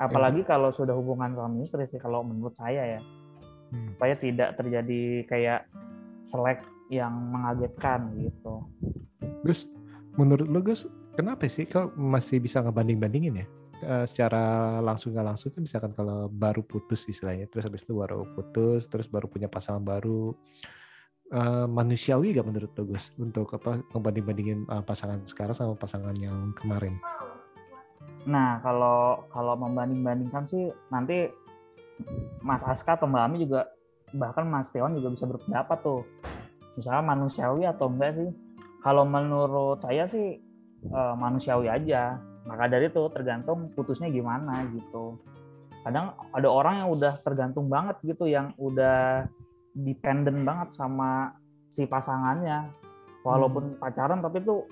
[0.00, 3.00] Apalagi kalau sudah hubungan suami istri sih kalau menurut saya ya.
[3.70, 3.94] Hmm.
[3.94, 5.68] Supaya tidak terjadi kayak
[6.26, 8.64] selek yang mengagetkan gitu.
[9.46, 9.70] Terus
[10.18, 13.46] menurut lo Gus kenapa sih kau masih bisa ngebanding-bandingin ya
[13.84, 18.24] uh, secara langsung nggak langsung kan misalkan kalau baru putus istilahnya terus habis itu baru
[18.36, 20.34] putus terus baru punya pasangan baru
[21.34, 26.54] uh, manusiawi gak menurut lo Gus untuk apa ngebanding-bandingin uh, pasangan sekarang sama pasangan yang
[26.58, 26.98] kemarin?
[28.26, 31.30] Nah kalau kalau membanding-bandingkan sih nanti
[32.40, 33.68] Mas Aska atau Mbak Ami juga
[34.16, 36.02] bahkan Mas Teon juga bisa berpendapat tuh.
[36.74, 38.30] Misalnya manusiawi atau enggak sih?
[38.80, 40.40] Kalau menurut saya sih
[40.88, 42.16] uh, manusiawi aja.
[42.48, 45.20] Maka dari itu tergantung putusnya gimana gitu.
[45.84, 49.28] Kadang ada orang yang udah tergantung banget gitu yang udah
[49.74, 51.34] dependen banget sama
[51.70, 52.70] si pasangannya
[53.22, 53.78] walaupun hmm.
[53.78, 54.66] pacaran tapi tuh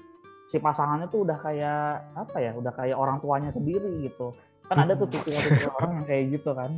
[0.49, 4.33] si pasangannya tuh udah kayak apa ya udah kayak orang tuanya sendiri gitu
[4.67, 5.31] kan ada tuh tipe
[5.79, 6.71] orang yang kayak gitu kan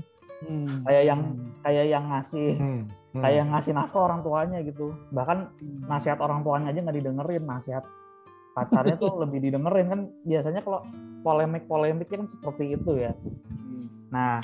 [0.45, 0.87] hmm.
[0.87, 1.51] kayak yang hmm.
[1.63, 2.81] kayak yang ngasih hmm.
[3.15, 3.23] Hmm.
[3.23, 5.87] kayak ngasih nafkah orang tuanya gitu bahkan hmm.
[5.87, 7.85] nasihat orang tuanya aja nggak didengerin nasihat
[8.55, 10.81] pacarnya tuh lebih didengerin kan biasanya kalau
[11.23, 14.11] polemik polemiknya kan seperti itu ya hmm.
[14.11, 14.43] nah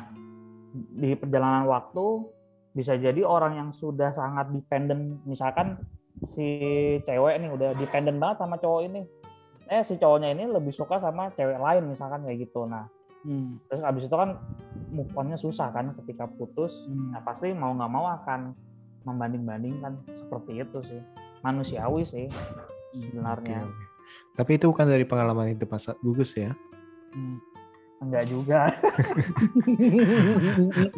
[0.74, 2.35] di perjalanan waktu
[2.76, 5.80] bisa jadi orang yang sudah sangat dependen misalkan
[6.28, 6.60] si
[7.08, 9.00] cewek nih udah dependen banget sama cowok ini
[9.72, 12.84] eh si cowoknya ini lebih suka sama cewek lain misalkan kayak gitu nah
[13.24, 13.64] hmm.
[13.72, 14.36] terus abis itu kan
[14.92, 17.16] move onnya susah kan ketika putus hmm.
[17.16, 18.52] nah pasti mau nggak mau akan
[19.08, 21.00] membanding-bandingkan seperti itu sih
[21.40, 22.28] manusiawi sih
[22.92, 24.36] sebenarnya okay.
[24.36, 26.52] tapi itu bukan dari pengalaman itu pas gugus ya
[27.16, 27.55] hmm.
[27.96, 28.68] Enggak juga.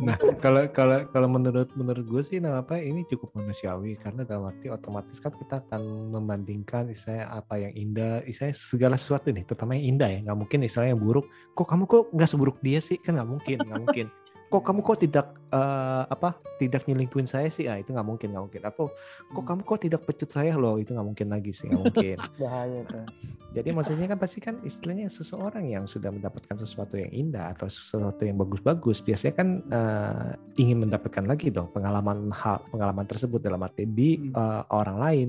[0.06, 4.50] nah, kalau kalau kalau menurut menurut gue sih nah apa ini cukup manusiawi karena dalam
[4.50, 9.78] arti otomatis kan kita akan membandingkan istilahnya apa yang indah, istilahnya segala sesuatu nih, terutama
[9.78, 10.18] yang indah ya.
[10.26, 11.26] Nggak mungkin istilahnya yang buruk.
[11.54, 12.98] Kok kamu kok nggak seburuk dia sih?
[12.98, 14.06] Kan nggak mungkin, nggak mungkin
[14.48, 17.68] kok kamu kok tidak uh, apa tidak nyelingkuin saya sih?
[17.68, 18.62] Ah itu nggak mungkin nggak mungkin.
[18.64, 18.90] Atau
[19.28, 20.56] kok kamu kok tidak pecut saya?
[20.56, 22.16] Loh itu nggak mungkin lagi sih nggak mungkin.
[22.40, 23.04] Bahaya tuh
[23.48, 28.20] jadi maksudnya kan pasti kan istilahnya seseorang yang sudah mendapatkan sesuatu yang indah atau sesuatu
[28.28, 30.30] yang bagus-bagus biasanya kan uh,
[30.60, 35.28] ingin mendapatkan lagi dong pengalaman hal pengalaman tersebut dalam arti di uh, orang lain.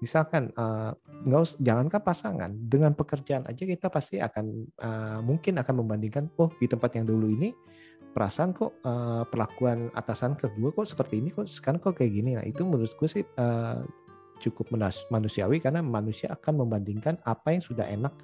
[0.00, 0.96] Misalkan uh,
[1.28, 6.64] nggak jangankan pasangan dengan pekerjaan aja kita pasti akan uh, mungkin akan membandingkan oh di
[6.64, 7.52] tempat yang dulu ini
[8.10, 12.30] perasaan kok uh, perlakuan atasan ke gue kok seperti ini kok sekarang kok kayak gini
[12.34, 13.80] nah itu menurut gue sih uh,
[14.40, 14.72] cukup
[15.12, 18.16] manusiawi karena manusia akan membandingkan apa yang sudah enak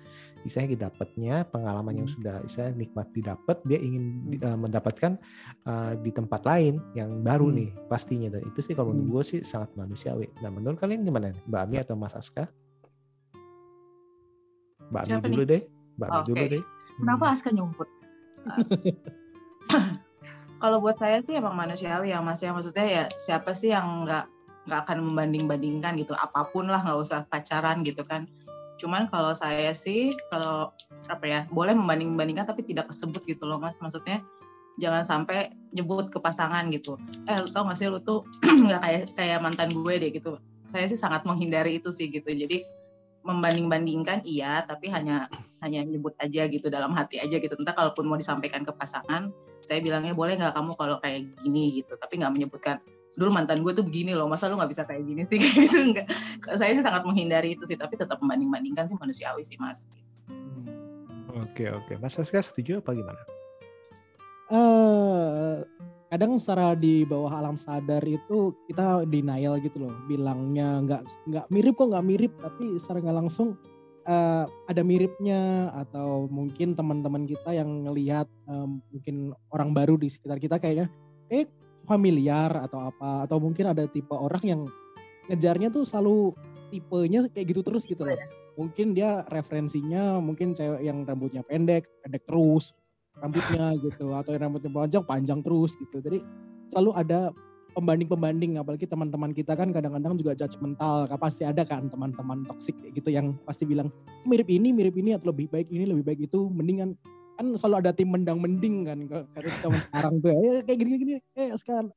[0.43, 2.17] misalnya didapatnya pengalaman yang hmm.
[2.17, 5.21] sudah saya nikmat didapat dia ingin uh, mendapatkan
[5.69, 7.57] uh, di tempat lain yang baru hmm.
[7.61, 9.15] nih pastinya dan itu sih kalau menurut hmm.
[9.15, 12.49] gue sih sangat manusiawi nah menurut kalian gimana Mbak Ami atau Mas Aska
[14.89, 15.51] Mbak Ami dulu nih?
[15.53, 15.63] deh
[16.01, 16.27] Mbak Ami okay.
[16.33, 16.63] dulu deh
[16.97, 17.89] kenapa Aska nyumput
[20.63, 22.51] kalau buat saya sih emang manusiawi ya mas ya.
[22.55, 24.25] Maksudnya ya siapa sih yang nggak
[24.67, 26.17] nggak akan membanding-bandingkan gitu?
[26.17, 28.27] Apa pun lah nggak usah pacaran gitu kan.
[28.77, 30.73] Cuman kalau saya sih kalau
[31.09, 33.77] apa ya boleh membanding-bandingkan tapi tidak kesebut gitu loh mas.
[33.81, 34.25] Maksudnya
[34.77, 37.01] jangan sampai nyebut ke pasangan gitu.
[37.29, 38.25] Eh lu tau gak sih lu tuh
[38.67, 40.41] nggak kayak kayak mantan gue deh gitu.
[40.69, 42.29] Saya sih sangat menghindari itu sih gitu.
[42.29, 42.65] Jadi
[43.27, 45.27] membanding-bandingkan iya tapi hanya
[45.59, 47.55] hanya nyebut aja gitu dalam hati aja gitu.
[47.59, 49.33] Entah kalaupun mau disampaikan ke pasangan
[49.67, 51.83] saya bilangnya boleh nggak kamu kalau kayak gini?
[51.83, 51.93] Gitu.
[51.99, 52.79] Tapi nggak menyebutkan
[53.17, 55.39] dulu mantan gue tuh begini loh masa lu nggak bisa kayak gini sih?
[55.43, 56.07] Kayak gitu enggak
[56.61, 59.89] saya sih sangat menghindari itu sih tapi tetap membanding-bandingkan sih manusiawi sih mas.
[61.33, 61.97] Oke oke.
[62.01, 63.23] Mas Saska setuju apa gimana?
[64.47, 65.65] Uh,
[66.13, 69.95] kadang secara di bawah alam sadar itu kita denial gitu loh.
[70.09, 71.03] Bilangnya nggak
[71.33, 73.57] nggak mirip kok nggak mirip tapi secara nggak langsung
[74.07, 80.39] uh, ada miripnya atau mungkin teman-teman kita yang ngelihat um, mungkin orang baru di sekitar
[80.41, 80.89] kita kayaknya
[81.29, 81.47] eh
[81.87, 83.27] familiar atau apa?
[83.27, 84.61] Atau mungkin ada tipe orang yang
[85.31, 86.35] ngejarnya tuh selalu
[86.71, 88.19] tipenya kayak gitu terus gitu loh.
[88.59, 92.73] Mungkin dia referensinya mungkin cewek yang rambutnya pendek, pendek terus,
[93.21, 96.03] rambutnya gitu atau yang rambutnya panjang panjang terus gitu.
[96.03, 96.19] Jadi
[96.73, 97.31] selalu ada
[97.77, 103.37] pembanding-pembanding apalagi teman-teman kita kan kadang-kadang juga judgmental pasti ada kan teman-teman toksik gitu yang
[103.45, 103.93] pasti bilang
[104.25, 106.49] mirip ini mirip ini atau lebih baik ini lebih baik itu.
[106.49, 106.97] Mendingan
[107.37, 108.99] kan selalu ada tim mendang mending kan
[109.37, 110.65] karena zaman sekarang tuh ya.
[110.65, 111.93] Kayak gini-gini eh sekarang.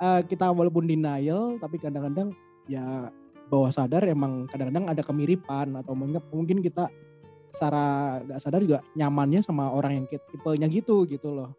[0.00, 2.32] Uh, kita walaupun denial tapi kadang-kadang
[2.66, 3.12] ya
[3.52, 5.92] bawah sadar emang kadang-kadang ada kemiripan atau
[6.32, 6.88] mungkin kita
[7.52, 11.50] secara nggak sadar juga nyamannya sama orang yang tipenya gitu gitu loh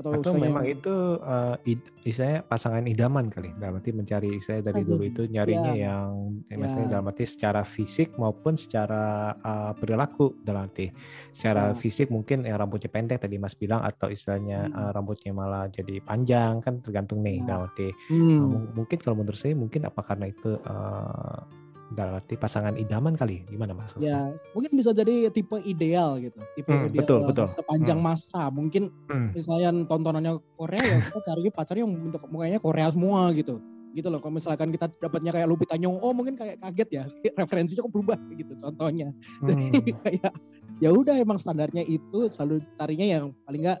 [0.00, 0.80] atau, atau memang yang...
[0.80, 5.76] itu uh, id, istilahnya pasangan idaman kali dalam arti mencari saya dari dulu itu nyarinya
[5.76, 5.92] ya.
[5.92, 6.56] yang ya.
[6.56, 10.88] maksudnya dalam arti secara fisik maupun secara uh, perilaku dalam arti
[11.36, 11.76] secara ya.
[11.76, 14.76] fisik mungkin yang rambutnya pendek tadi Mas bilang atau istilahnya hmm.
[14.80, 17.52] uh, rambutnya malah jadi panjang kan tergantung nih ya.
[17.52, 18.40] dalam arti hmm.
[18.40, 21.44] uh, mungkin kalau menurut saya mungkin apa karena itu uh,
[21.94, 23.94] dalam arti pasangan idaman kali gimana mas?
[23.98, 27.46] Ya mungkin bisa jadi tipe ideal gitu tipe hmm, ideal betul, betul.
[27.50, 28.08] sepanjang hmm.
[28.10, 29.34] masa mungkin hmm.
[29.34, 33.58] misalnya tontonannya Korea ya kita cari pacar yang bentuk mukanya Korea semua gitu
[33.90, 37.04] gitu loh kalau misalkan kita dapatnya kayak Lupita Nyong oh mungkin kayak kaget ya
[37.40, 39.10] referensinya kok berubah gitu contohnya
[39.42, 39.82] jadi hmm.
[40.06, 40.32] kayak
[40.78, 43.80] ya udah emang standarnya itu selalu carinya yang paling nggak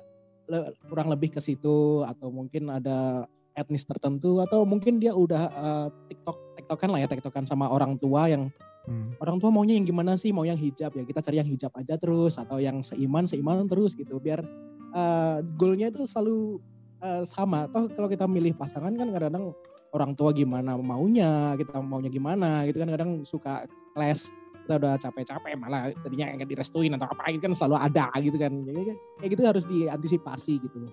[0.90, 6.49] kurang lebih ke situ atau mungkin ada etnis tertentu atau mungkin dia udah uh, TikTok
[6.70, 8.46] tektokan lah ya tektokan sama orang tua yang
[8.86, 9.18] hmm.
[9.18, 10.30] orang tua maunya yang gimana sih?
[10.30, 13.98] Mau yang hijab ya kita cari yang hijab aja terus atau yang seiman seiman terus
[13.98, 14.38] gitu biar
[14.94, 16.62] uh, goalnya itu selalu
[17.02, 17.66] uh, sama.
[17.74, 19.50] Toh kalau kita milih pasangan kan kadang-kadang
[19.90, 23.66] orang tua gimana maunya kita maunya gimana gitu kan kadang suka
[23.98, 24.30] clash
[24.62, 28.62] kita udah capek-capek malah tadinya nggak direstuin atau apa gitu kan selalu ada gitu kan.
[28.62, 30.86] Jadi kayak gitu harus diantisipasi gitu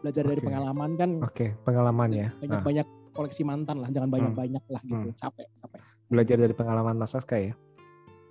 [0.00, 0.30] belajar okay.
[0.36, 2.28] dari pengalaman kan oke okay, pengalaman ya.
[2.40, 5.18] Banyak-banyak nah koleksi mantan lah, jangan banyak-banyak lah gitu, hmm.
[5.18, 5.82] capek, capek.
[6.06, 7.50] Belajar dari pengalaman Mas Aska ya?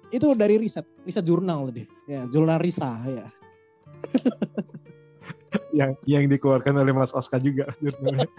[0.08, 3.28] Itu dari riset, riset jurnal tadi, ya jurnal Risa ya.
[5.78, 8.32] yang yang dikeluarkan oleh Mas Aska juga jurnalnya.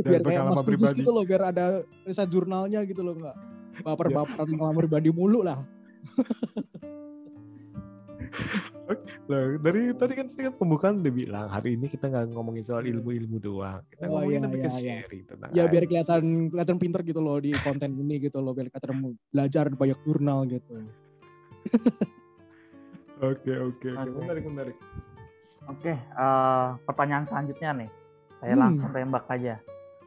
[0.00, 1.04] biar kayak Mas pribadi.
[1.04, 3.36] gitu loh, biar ada riset jurnalnya gitu loh nggak
[3.84, 5.60] baper-baperan pengalaman pribadi mulu lah.
[9.24, 12.84] Loh, dari tadi kan saya kan pembukaan udah bilang hari ini kita nggak ngomongin soal
[12.84, 13.80] ilmu-ilmu doang.
[13.88, 14.94] Kita Oh, ngomongin iya, lebih ke iya, iya.
[15.00, 18.68] sharing tentang Ya biar kelihatan kelihatan pinter gitu loh di konten ini gitu loh, biar
[18.68, 20.74] kelihatan belajar banyak jurnal gitu.
[23.24, 24.20] Oke oke oke Oke.
[24.20, 24.76] menarik menarik.
[25.64, 27.90] Oke, eh, pertanyaan selanjutnya nih.
[28.36, 28.62] Saya Hmm.
[28.68, 29.56] langsung tembak aja.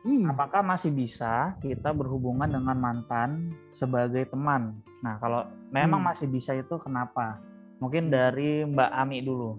[0.05, 0.29] Hmm.
[0.29, 4.77] Apakah masih bisa kita berhubungan dengan mantan sebagai teman?
[5.01, 6.09] Nah, kalau memang Hmm.
[6.13, 7.41] masih bisa itu kenapa?
[7.77, 9.57] Mungkin dari Mbak Ami dulu.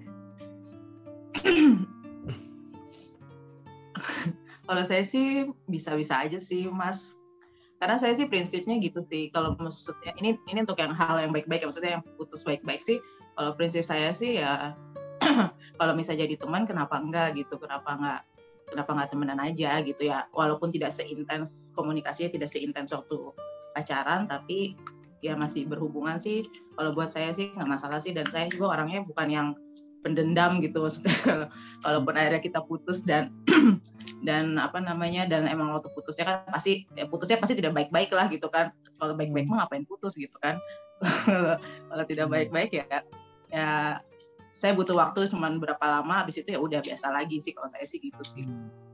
[4.69, 7.17] Kalau saya sih bisa-bisa aja sih, Mas.
[7.79, 9.31] Karena saya sih prinsipnya gitu sih.
[9.31, 12.99] Kalau maksudnya ini ini untuk yang hal yang baik-baik, ya, maksudnya yang putus baik-baik sih.
[13.39, 14.75] Kalau prinsip saya sih ya,
[15.79, 17.55] kalau misalnya jadi teman, kenapa enggak gitu?
[17.57, 18.27] Kenapa enggak?
[18.69, 20.27] Kenapa enggak temenan aja gitu ya?
[20.35, 23.31] Walaupun tidak seintens komunikasinya tidak seintens waktu
[23.71, 24.75] pacaran, tapi
[25.25, 26.47] ya masih berhubungan sih.
[26.75, 28.15] Kalau buat saya sih nggak masalah sih.
[28.15, 29.49] Dan saya juga orangnya bukan yang
[30.03, 30.87] pendendam gitu.
[30.87, 31.47] Maksudnya kalau
[31.85, 33.35] walaupun akhirnya kita putus dan
[34.27, 38.27] dan apa namanya dan emang waktu putusnya kan pasti ya putusnya pasti tidak baik-baik lah
[38.31, 38.71] gitu kan.
[38.99, 40.59] Kalau baik-baik mah ngapain putus gitu kan?
[41.91, 42.87] Kalau tidak baik-baik ya
[43.49, 43.97] ya
[44.59, 47.87] saya butuh waktu cuma berapa lama habis itu ya udah biasa lagi sih kalau saya
[47.87, 48.43] sih gitu sih.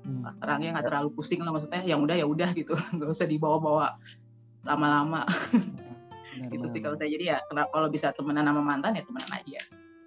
[0.04, 0.28] Hmm.
[0.44, 1.80] orangnya nggak terlalu pusing lah maksudnya.
[1.80, 2.76] Yang udah ya udah gitu.
[3.00, 3.96] Nggak usah dibawa-bawa
[4.68, 5.24] lama-lama
[6.34, 9.32] Benar, gitu sih kalau saya jadi ya kenapa kalau bisa temenan sama mantan ya temenan
[9.32, 9.60] aja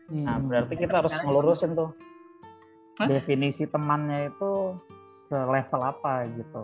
[0.08, 0.24] Hmm.
[0.24, 1.92] Nah, berarti kita harus ngelurusin tuh.
[2.96, 3.12] Hah?
[3.12, 4.80] Definisi temannya itu
[5.28, 6.63] selevel apa gitu.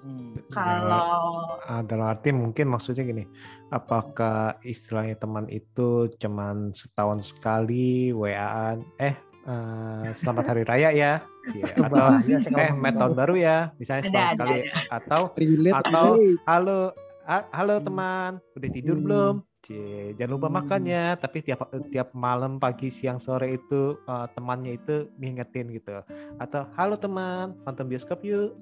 [0.00, 0.34] Hmm.
[0.50, 3.22] kalau dalam arti mungkin maksudnya gini,
[3.68, 9.14] apakah istilahnya teman itu cuman setahun sekali WA-an, eh
[9.46, 11.12] eh, selamat hari raya ya,
[11.54, 14.60] Cie, atau eh ngomong met tahun baru ya, misalnya Ada, setahun ada, sekali,
[14.90, 16.42] atau Relate, Atau- relate.
[16.48, 16.80] halo
[17.26, 17.86] halo Hmm.
[17.86, 19.04] teman, udah tidur Hmm.
[19.06, 19.34] belum?
[19.62, 20.58] Cie, jangan lupa Hmm.
[20.58, 26.02] makannya, tapi tiap tiap malam, pagi, siang, sore itu eh, temannya itu ngingetin gitu.
[26.42, 28.58] Atau halo teman, nonton bioskop yuk.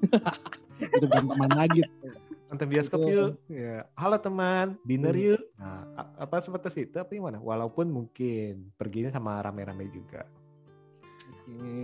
[0.96, 2.12] itu bukan teman lagi tuh.
[2.46, 3.12] nonton bioskop Betul.
[3.12, 3.32] yuk.
[3.52, 3.84] Ya.
[3.92, 5.26] Halo teman, dinner Hmm.
[5.36, 5.42] yuk.
[5.60, 5.84] Nah,
[6.16, 6.96] apa seperti itu?
[6.96, 7.36] Apa gimana?
[7.36, 10.24] Walaupun mungkin perginya sama rame-rame juga.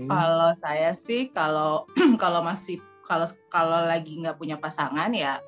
[0.09, 1.85] Kalau saya sih kalau
[2.23, 5.43] kalau masih kalau kalau lagi nggak punya pasangan ya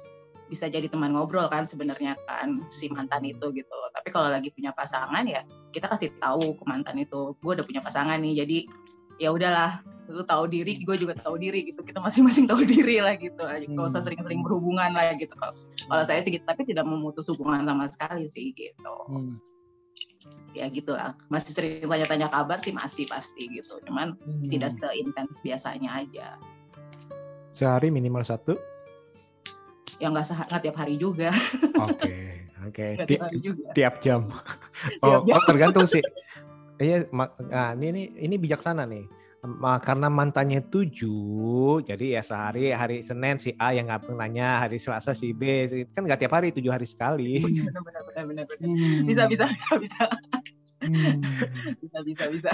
[0.55, 3.75] bisa jadi teman ngobrol kan sebenarnya kan si mantan itu gitu.
[3.91, 5.43] Tapi kalau lagi punya pasangan ya
[5.75, 8.47] kita kasih tahu ke mantan itu, gue udah punya pasangan nih.
[8.47, 8.59] Jadi
[9.19, 11.83] ya udahlah, lu tahu diri, gue juga tahu diri gitu.
[11.83, 13.43] Kita masing-masing tahu diri lah gitu.
[13.43, 14.07] Gak usah Hmm.
[14.07, 15.35] sering-sering berhubungan lah gitu.
[15.35, 15.59] Kalau
[15.91, 18.95] kalau saya sih gitu, tapi tidak memutus hubungan sama sekali sih gitu.
[19.11, 19.43] Hmm.
[20.55, 21.19] Ya gitulah.
[21.29, 23.83] Masih sering tanya-tanya kabar sih masih pasti gitu.
[23.91, 24.47] Cuman Hmm.
[24.47, 26.39] tidak seintens biasanya aja.
[27.51, 28.55] Sehari minimal satu.
[30.05, 31.33] Ya nggak nggak tiap hari juga,
[31.81, 32.13] Oke,
[32.69, 32.87] oke.
[33.01, 34.21] nggak Ti- tiap tiap jam.
[35.01, 35.33] Tiap Oh, jam.
[35.33, 36.05] oh, tergantung sih.
[36.77, 39.09] Iya, nah, ini, ini ini bijaksana nih.
[39.81, 45.13] Karena mantannya tujuh, jadi ya sehari hari Senin si A yang ngabung nanya, hari Selasa
[45.13, 47.41] si B, kan nggak tiap hari, tujuh hari sekali.
[47.45, 48.45] Benar benar benar benar.
[48.45, 48.61] benar.
[48.61, 49.05] Hmm.
[49.09, 50.05] Bisa bisa bisa bisa
[50.85, 51.17] Hmm.
[51.81, 52.53] bisa bisa bisa.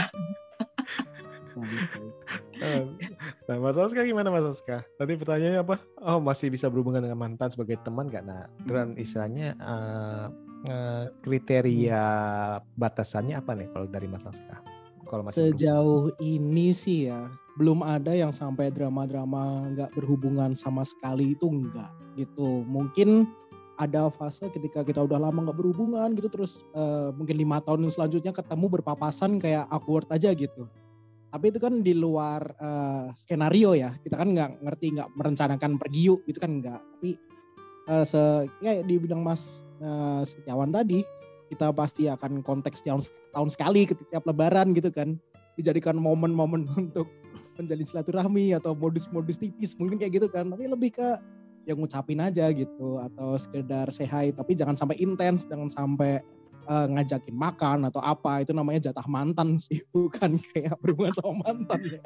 [1.50, 3.14] Bisa, bisa, bisa.
[3.50, 4.86] Nah, Mas Oska gimana Mas Oska?
[4.94, 5.76] Tadi pertanyaannya apa?
[6.04, 8.24] Oh, masih bisa berhubungan dengan mantan sebagai teman nggak?
[8.24, 10.26] Nah, dan istilahnya eh,
[10.70, 12.04] eh, kriteria
[12.78, 14.62] batasannya apa nih kalau dari Mas Oska?
[15.10, 15.56] Kalau masih berhubungan?
[15.58, 17.26] Sejauh ini sih ya
[17.58, 22.62] belum ada yang sampai drama-drama nggak berhubungan sama sekali itu enggak gitu.
[22.64, 23.26] Mungkin
[23.80, 28.36] ada fase ketika kita udah lama nggak berhubungan gitu terus eh, mungkin lima tahun selanjutnya
[28.36, 30.68] ketemu berpapasan kayak awkward aja gitu.
[31.30, 33.94] Tapi itu kan di luar eh, skenario ya.
[34.02, 36.80] Kita kan nggak ngerti nggak merencanakan pergi yuk gitu kan nggak.
[36.82, 37.10] Tapi
[37.90, 38.22] eh, se
[38.60, 41.06] kayak di bidang Mas eh, Setiawan tadi
[41.50, 43.02] kita pasti akan konteks tahun,
[43.34, 45.18] tahun sekali ketika tiap lebaran gitu kan
[45.58, 47.10] dijadikan momen-momen untuk
[47.58, 51.08] menjalin silaturahmi atau modus-modus tipis mungkin kayak gitu kan tapi lebih ke
[51.68, 56.24] yang ngucapin aja gitu atau sekedar hi tapi jangan sampai intens jangan sampai
[56.70, 61.80] eh, ngajakin makan atau apa itu namanya jatah mantan sih bukan kayak berhubungan sama mantan
[61.98, 62.02] ya.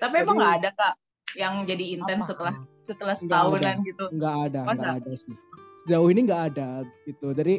[0.00, 0.94] Tapi emang nggak ada kak
[1.38, 2.56] yang jadi intens setelah
[2.88, 4.04] setelah Nggak tahunan gitu.
[4.18, 4.74] nggak ada Masa?
[4.74, 5.36] nggak ada sih.
[5.84, 6.68] Sejauh ini nggak ada
[7.06, 7.28] gitu.
[7.30, 7.54] Jadi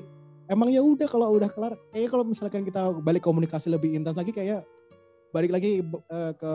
[0.52, 4.36] emang ya udah kalau udah kelar kayaknya kalau misalkan kita balik komunikasi lebih intens lagi
[4.36, 4.68] kayak
[5.32, 6.54] balik lagi eh, ke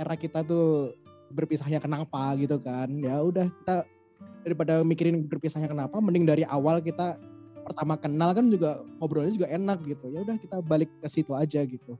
[0.00, 0.96] era kita tuh
[1.30, 2.88] berpisahnya kenapa gitu kan.
[2.98, 3.84] Ya udah kita
[4.40, 7.20] daripada mikirin berpisahnya kenapa mending dari awal kita
[7.70, 10.10] pertama kenal kan juga ngobrolnya juga enak gitu.
[10.10, 11.94] Ya udah kita balik ke situ aja gitu.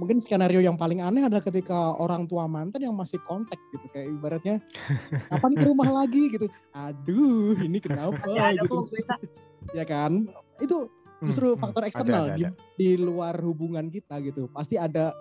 [0.00, 3.84] Mungkin skenario yang paling aneh adalah ketika orang tua mantan yang masih kontak gitu.
[3.92, 4.56] Kayak ibaratnya
[5.30, 6.32] kapan ke rumah lagi?
[6.32, 6.48] gitu.
[6.72, 8.24] Aduh ini kenapa?
[8.32, 8.88] Ya, gitu.
[9.76, 10.26] ya kan?
[10.58, 10.88] Itu
[11.20, 11.90] justru Hmm, faktor hmm.
[11.90, 12.50] eksternal Ada, ada, di, ada.
[12.78, 14.46] di luar hubungan kita gitu.
[14.54, 15.12] Pasti ada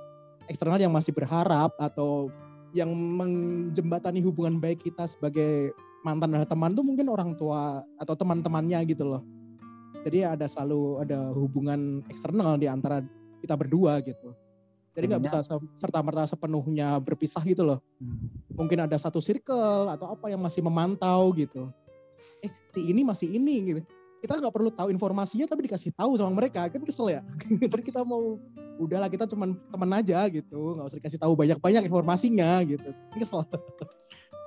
[0.48, 2.32] eksternal yang masih berharap atau
[2.76, 5.74] yang menjembatani hubungan baik kita sebagai
[6.08, 9.22] mantan dan teman tuh mungkin orang tua atau teman-temannya gitu loh
[10.08, 13.04] jadi ada selalu ada hubungan eksternal di antara
[13.44, 14.32] kita berdua gitu
[14.98, 15.46] jadi nggak bisa
[15.78, 18.30] serta merta sepenuhnya berpisah gitu loh Hmm.
[18.54, 21.70] mungkin ada satu circle atau apa yang masih memantau gitu.
[22.46, 23.80] Eh si ini masih ini gitu.
[24.22, 27.22] Kita nggak perlu tahu informasinya tapi dikasih tahu sama mereka kan kesel ya.
[27.74, 28.42] Tapi kita mau
[28.78, 32.90] udahlah kita cuman teman aja gitu, nggak usah dikasih tahu banyak-banyak informasinya gitu.
[33.14, 33.46] Ini kesel.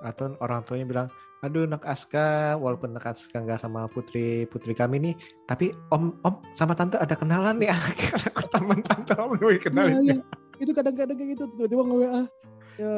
[0.02, 1.06] Atau orang tuanya bilang,
[1.40, 5.14] aduh nak Aska, walaupun nak Aska nggak sama putri putri kami nih,
[5.48, 7.96] tapi om om sama tante ada kenalan nih anak
[8.52, 10.04] teman tante om lu kenalin.
[10.04, 10.22] Iya, iya.
[10.60, 12.22] Itu kadang-kadang kayak gitu tiba-tiba nge-WA
[12.76, 12.92] ya,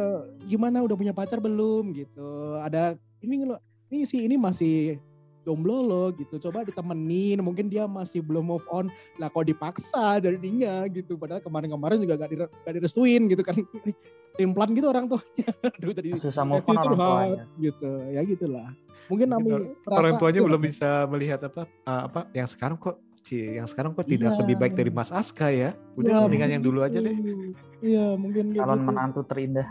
[0.50, 2.58] gimana udah punya pacar belum gitu.
[2.58, 3.62] Ada ini lo
[3.94, 4.98] ini si ini masih
[5.42, 6.38] jomblo loh gitu.
[6.38, 8.86] Coba ditemenin, mungkin dia masih belum move on.
[9.18, 11.14] Lah kok dipaksa jadinya gitu.
[11.14, 13.58] Padahal kemarin-kemarin juga gak, dire, gak direstuin gitu kan.
[14.42, 15.48] Implan gitu orang tuanya.
[15.76, 17.44] Aduh tadi susah move on orang tuanya.
[17.60, 17.90] gitu.
[18.08, 18.68] Ya gitulah.
[19.10, 23.54] Mungkin Mungkin orang tuanya iya, belum bisa melihat apa uh, apa yang sekarang kok Ci,
[23.54, 24.40] yang sekarang kok tidak Iya.
[24.42, 25.70] lebih baik dari Mas Aska ya.
[25.94, 27.14] Udah mendingan yang dulu aja deh.
[27.14, 27.54] gitu.
[27.82, 28.86] Iya mungkin calon gitu.
[28.88, 29.68] menantu terindah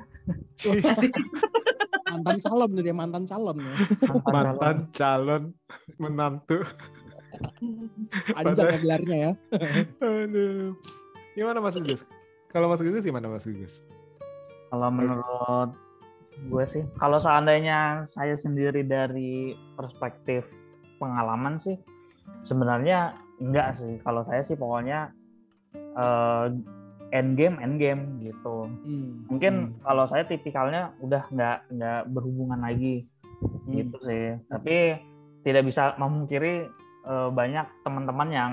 [2.11, 3.75] mantan calon jadi mantan calon ya.
[4.27, 5.43] Mantan calon
[5.95, 6.67] menantu.
[8.35, 9.31] Panjang ya gelarnya ya.
[10.03, 10.75] Aduh.
[11.31, 12.03] Gimana Mas Gugus?
[12.51, 13.79] Kalau Mas Gugus gimana Mas Gugus?
[14.67, 15.71] Kalau menurut
[16.47, 20.47] gue sih, kalau seandainya saya sendiri dari perspektif
[20.99, 21.79] pengalaman sih,
[22.43, 23.99] sebenarnya enggak sih.
[24.03, 25.11] Kalau saya sih pokoknya
[25.75, 26.45] eh,
[27.11, 28.67] end game, end game gitu.
[28.67, 29.27] Hmm.
[29.27, 33.05] Mungkin kalau saya tipikalnya udah nggak nggak berhubungan lagi
[33.41, 33.73] Hmm.
[33.73, 34.37] gitu sih.
[34.47, 34.75] Tapi
[35.41, 36.69] tidak bisa memungkiri
[37.01, 38.51] eh, banyak teman-teman yang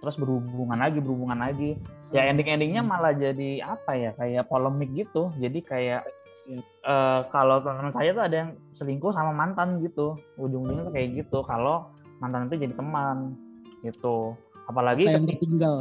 [0.00, 1.76] terus berhubungan lagi, berhubungan lagi.
[2.10, 2.88] Ya ending-endingnya Hmm.
[2.88, 4.10] malah jadi apa ya?
[4.14, 5.28] Kayak polemik gitu.
[5.36, 6.02] Jadi kayak
[6.48, 10.16] eh, kalau teman saya tuh ada yang selingkuh sama mantan gitu.
[10.34, 11.38] Ujung-ujungnya tuh kayak gitu.
[11.44, 13.36] Kalau mantan itu jadi teman
[13.84, 14.32] gitu.
[14.64, 15.76] Apalagi Saya yang ketika- tertinggal.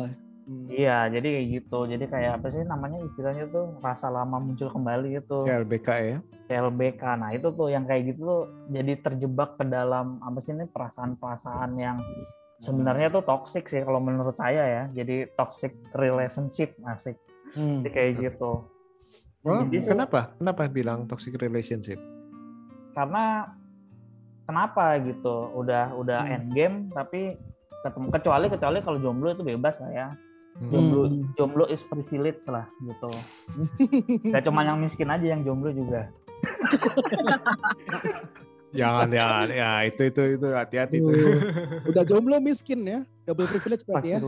[0.48, 0.64] Hmm.
[0.72, 1.80] Iya, jadi kayak gitu.
[1.86, 5.44] Jadi kayak apa sih namanya istilahnya tuh rasa lama muncul kembali itu.
[5.44, 6.18] LBK ya.
[6.48, 7.04] LBK.
[7.20, 8.42] Nah, itu tuh yang kayak gitu tuh
[8.72, 12.00] jadi terjebak ke dalam apa sih ini perasaan-perasaan yang
[12.58, 14.84] sebenarnya tuh toxic sih kalau menurut saya ya.
[14.96, 17.20] Jadi toxic relationship asik.
[17.52, 17.84] Hmm.
[17.84, 18.64] Jadi kayak gitu.
[19.44, 20.32] Oh, Jadi sih- kenapa?
[20.34, 22.00] Kenapa bilang toxic relationship?
[22.94, 23.52] Karena
[24.44, 25.52] kenapa gitu?
[25.54, 26.34] Udah udah Hmm.
[26.34, 27.36] end game tapi
[27.78, 30.08] ketemu kecuali kecuali kalau jomblo itu bebas lah ya.
[30.58, 30.74] Hmm.
[30.74, 31.22] Jomblo Hmm.
[31.38, 33.10] jomblo is privilege lah gitu.
[34.34, 36.10] Gak cuma yang miskin aja yang jomblo juga.
[38.76, 41.08] Jangan ya, ya itu itu itu hati-hati itu.
[41.08, 41.40] Tuh.
[41.94, 43.00] Udah jomblo miskin ya.
[43.24, 44.20] Double privilege berarti ya.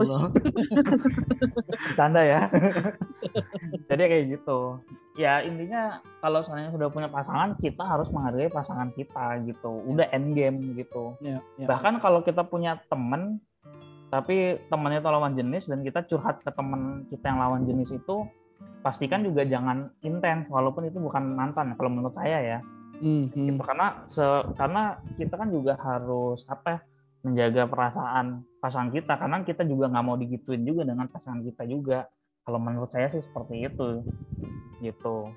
[1.92, 2.48] Bercanda ya.
[3.88, 4.80] Jadi kayak gitu.
[5.20, 9.84] Ya intinya kalau seandainya sudah punya pasangan, kita harus menghargai pasangan kita gitu.
[9.84, 11.16] Udah end game gitu.
[11.20, 11.68] Ya, ya.
[11.68, 13.44] Bahkan kalau kita punya temen,
[14.10, 18.26] tapi temannya itu lawan jenis dan kita curhat ke teman kita yang lawan jenis itu,
[18.82, 22.58] pastikan juga jangan intens walaupun itu bukan mantan kalau menurut saya ya.
[23.00, 23.48] Hmm, hmm.
[23.48, 24.26] gitu karena se
[24.60, 26.78] karena kita kan juga harus apa ya,
[27.24, 32.10] menjaga perasaan pasangan kita karena kita juga nggak mau digituin juga dengan pasangan kita juga.
[32.44, 34.02] Kalau menurut saya sih seperti itu
[34.82, 35.32] gitu.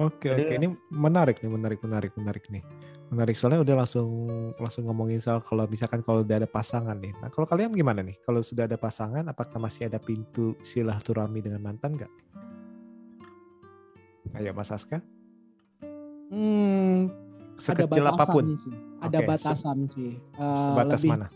[0.00, 0.54] Oke Jadi- oke.
[0.56, 2.62] Ini menarik nih menarik menarik menarik nih
[3.10, 3.36] menarik.
[3.36, 4.08] Soalnya udah langsung
[4.56, 7.10] langsung ngomongin soal kalau misalkan kalau udah ada pasangan nih.
[7.18, 8.14] Nah kalau kalian gimana nih?
[8.22, 12.12] Kalau sudah ada pasangan apakah masih ada pintu silaturahmi dengan mantan nggak?
[14.38, 15.02] Ayo Mas Aska.
[16.30, 18.44] Hmm, ada sekecil batasan apa pun.
[18.54, 18.74] sih.
[19.02, 20.10] Ada se- batasan sih.
[20.38, 21.26] Eh, sebatas lebih mana?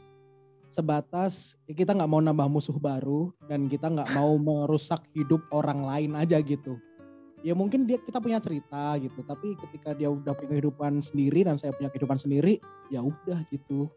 [0.70, 1.32] Sebatas
[1.66, 6.38] kita nggak mau nambah musuh baru dan kita nggak mau merusak hidup orang lain aja
[6.38, 6.78] gitu.
[7.44, 11.60] Ya mungkin dia kita punya cerita gitu, tapi ketika dia udah punya kehidupan sendiri dan
[11.60, 12.56] saya punya kehidupan sendiri,
[12.88, 13.92] ya udah gitu.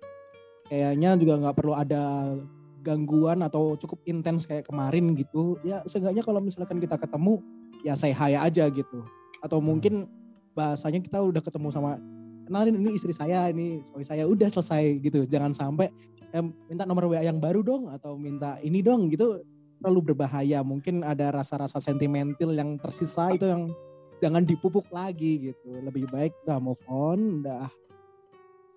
[0.67, 2.35] Kayaknya juga nggak perlu ada
[2.83, 5.55] gangguan atau cukup intens kayak kemarin gitu.
[5.63, 7.39] Ya seenggaknya kalau misalkan kita ketemu,
[7.87, 9.07] ya saya hi aja gitu.
[9.39, 10.11] Atau mungkin
[10.51, 11.95] bahasanya kita udah ketemu sama
[12.51, 15.23] kenalin ini istri saya, ini suami saya udah selesai gitu.
[15.23, 15.87] Jangan sampai
[16.35, 19.39] eh, minta nomor WA yang baru dong atau minta ini dong gitu
[19.79, 20.59] terlalu berbahaya.
[20.61, 23.69] Mungkin ada rasa-rasa sentimental yang tersisa itu yang
[24.17, 25.69] jangan dipupuk lagi gitu.
[25.79, 27.69] Lebih baik udah move on, udah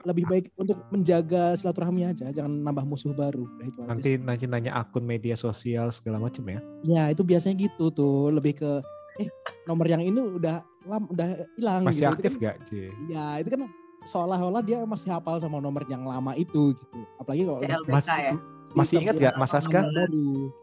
[0.01, 3.45] lebih baik untuk menjaga silaturahmi aja, jangan nambah musuh baru.
[3.61, 4.25] Itu aja Nanti sih.
[4.25, 6.61] nanti nanya akun media sosial segala macam ya.
[6.81, 8.81] Ya itu biasanya gitu tuh, lebih ke
[9.21, 9.29] eh
[9.69, 12.09] nomor yang ini udah lam udah hilang Masih gitu.
[12.09, 12.81] Itu aktif kan- gak, Ci?
[13.13, 13.61] Ya itu kan
[14.01, 16.99] seolah-olah dia masih hafal sama nomor yang lama itu gitu.
[17.21, 18.33] Apalagi kalau udah LBK Mas, ya.
[18.73, 19.81] Masih ingat gak Mas Aska?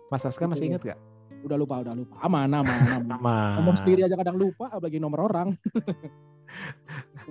[0.07, 0.71] Mas Aska masih Gitu.
[0.73, 0.99] ingat gak?
[1.37, 2.15] Udah lupa, udah lupa.
[2.23, 2.65] Aman, aman,
[2.97, 3.17] aman.
[3.19, 3.37] Sama.
[3.61, 5.49] Nomor sendiri aja kadang lupa, apalagi nomor orang.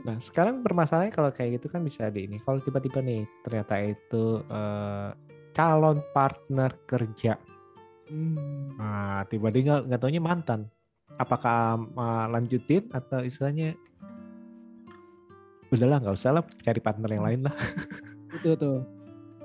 [0.05, 2.37] Nah, sekarang permasalahannya kalau kayak gitu kan bisa di ini.
[2.45, 5.09] Kalau tiba-tiba nih ternyata itu eh,
[5.51, 7.41] calon partner kerja.
[8.07, 8.77] Hmm.
[8.77, 10.69] Nah, tiba-tiba nggak taunya mantan.
[11.17, 13.73] Apakah eh, lanjutin atau istilahnya
[15.73, 17.55] udahlah nggak usah lah cari partner yang lain lah.
[18.37, 18.85] Itu tuh.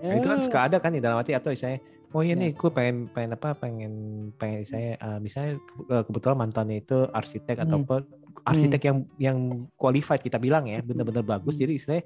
[0.02, 1.80] Nah, itu kan Ya, suka ada kan di dalam hati atau istilahnya
[2.12, 2.58] oh iya nih Yes.
[2.58, 3.94] gue pengen pengen apa pengen
[4.36, 7.66] pengen saya eh, misalnya ke- kebetulan mantannya itu arsitek Hmm.
[7.70, 8.00] ataupun
[8.44, 9.38] arsitek yang yang
[9.78, 11.62] qualified kita bilang ya bener-bener bagus Hmm.
[11.64, 12.06] jadi istilahnya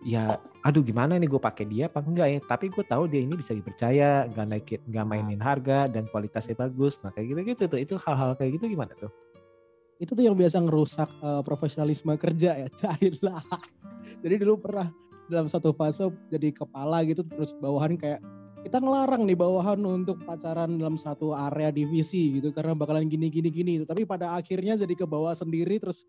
[0.00, 2.40] ya aduh gimana nih gue pakai dia apa enggak ya?
[2.42, 7.00] Tapi gue tahu dia ini bisa dipercaya nggak naikin nggak mainin harga dan kualitasnya bagus.
[7.04, 9.12] Nah kayak gitu gitu tuh itu hal-hal kayak gitu gimana tuh?
[10.00, 13.44] Itu tuh yang biasa ngerusak eh, profesionalisme kerja ya cair lah
[14.24, 14.88] jadi dulu pernah
[15.30, 18.20] dalam satu fase jadi kepala gitu terus bawahan kayak
[18.60, 23.48] kita ngelarang nih bawahan untuk pacaran dalam satu area divisi gitu karena bakalan gini gini
[23.48, 23.72] gini.
[23.88, 26.04] Tapi pada akhirnya jadi ke bawah sendiri terus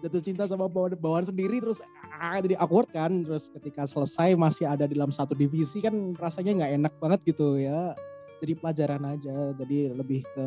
[0.00, 1.84] jatuh cinta sama bawahan, bawahan sendiri terus
[2.16, 3.20] ah, jadi awkward kan.
[3.28, 7.60] Terus ketika selesai masih ada di dalam satu divisi kan rasanya nggak enak banget gitu
[7.60, 7.92] ya.
[8.40, 10.46] Jadi pelajaran aja jadi lebih ke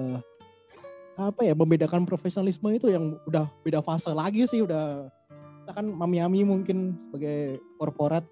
[1.13, 5.13] apa ya membedakan profesionalisme itu yang udah beda fase lagi sih udah
[5.64, 8.28] kita kan mami-mami mungkin sebagai korporat.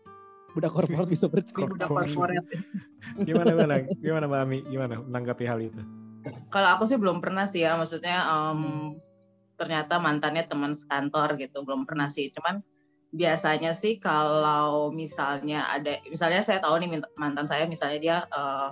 [0.59, 1.71] Udah korporat bisa bercerita.
[1.71, 2.43] Udah corporate.
[3.27, 4.59] gimana gimana gimana mbak Ami?
[4.67, 5.79] Gimana menanggapi hal itu?
[6.51, 8.93] Kalau aku sih belum pernah sih ya, maksudnya em,
[9.55, 12.29] ternyata mantannya teman kantor gitu, belum pernah sih.
[12.35, 12.59] Cuman
[13.15, 18.69] biasanya sih kalau misalnya ada, misalnya saya tahu nih mantan saya misalnya dia eh,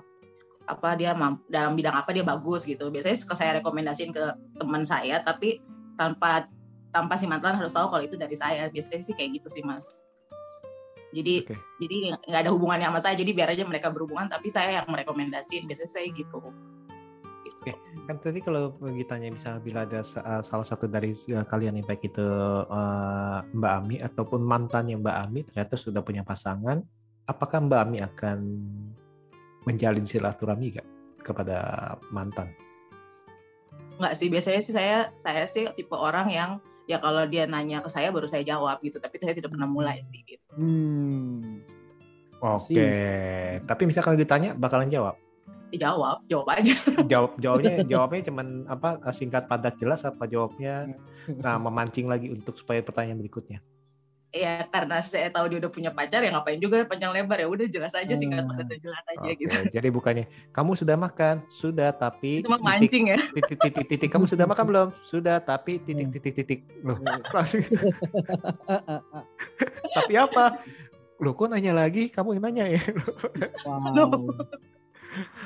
[0.70, 1.18] apa dia
[1.50, 2.92] dalam bidang apa dia bagus gitu.
[2.92, 4.24] Biasanya suka saya rekomendasiin ke
[4.62, 5.58] teman saya, tapi
[5.98, 6.46] tanpa
[6.90, 8.68] tanpa si mantan harus tahu kalau itu dari saya.
[8.70, 10.04] Biasanya sih kayak gitu sih mas.
[11.10, 11.58] Jadi Oke.
[11.82, 11.96] jadi
[12.30, 13.16] nggak ada hubungannya sama saya.
[13.18, 15.66] Jadi biar aja mereka berhubungan, tapi saya yang merekomendasiin.
[15.66, 16.42] Biasanya saya gitu.
[17.46, 17.76] Gitu.
[18.08, 22.08] kan tadi kalau ditanya misalnya bila ada uh, salah satu dari uh, kalian yang baik
[22.08, 22.26] itu
[22.66, 26.82] uh, Mbak Ami ataupun mantannya Mbak Ami ternyata sudah punya pasangan,
[27.28, 28.38] apakah Mbak Ami akan
[29.68, 30.88] menjalin silaturahmi gak
[31.22, 31.58] kepada
[32.10, 32.50] mantan?
[34.00, 36.52] Nggak sih, biasanya sih saya saya sih tipe orang yang
[36.90, 40.02] ya kalau dia nanya ke saya baru saya jawab gitu, tapi saya tidak pernah mulai
[40.10, 40.46] sih gitu.
[40.58, 41.62] hmm.
[42.40, 42.92] Oke,
[43.68, 45.20] tapi misalnya kalau ditanya bakalan jawab.
[45.70, 46.74] Ya, jawab, jawab aja.
[47.14, 50.90] Jawab jawabnya jawabnya cuman apa singkat padat jelas apa jawabnya
[51.30, 53.62] nah memancing lagi untuk supaya pertanyaan berikutnya.
[54.30, 57.66] Ya karena saya tahu dia udah punya pacar ya ngapain juga panjang lebar ya udah
[57.66, 58.54] jelas aja singkat Hmm.
[58.54, 59.56] padat jelas aja Oke, gitu.
[59.76, 63.18] jadi bukannya kamu sudah makan, sudah tapi Itu mah titik, mancing ya.
[63.36, 64.88] titik titik titik kamu sudah makan belum?
[65.04, 66.14] Sudah tapi titik Hmm.
[66.14, 66.60] titik titik.
[66.86, 66.98] Loh,
[67.36, 67.66] langsung
[69.92, 70.62] tapi apa?
[71.20, 72.08] Loh, kok nanya lagi?
[72.08, 72.82] Kamu yang nanya ya?
[73.66, 74.30] wow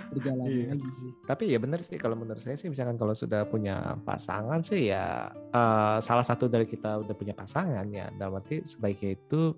[0.10, 0.66] berjalan Iya.
[0.72, 0.90] lagi
[1.24, 5.28] tapi ya benar sih kalau menurut saya sih misalkan kalau sudah punya pasangan sih ya
[5.32, 9.56] eh, salah satu dari kita udah punya pasangan ya dalam arti sebaiknya itu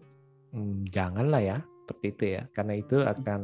[0.52, 3.42] hmm, janganlah ya seperti itu ya karena itu akan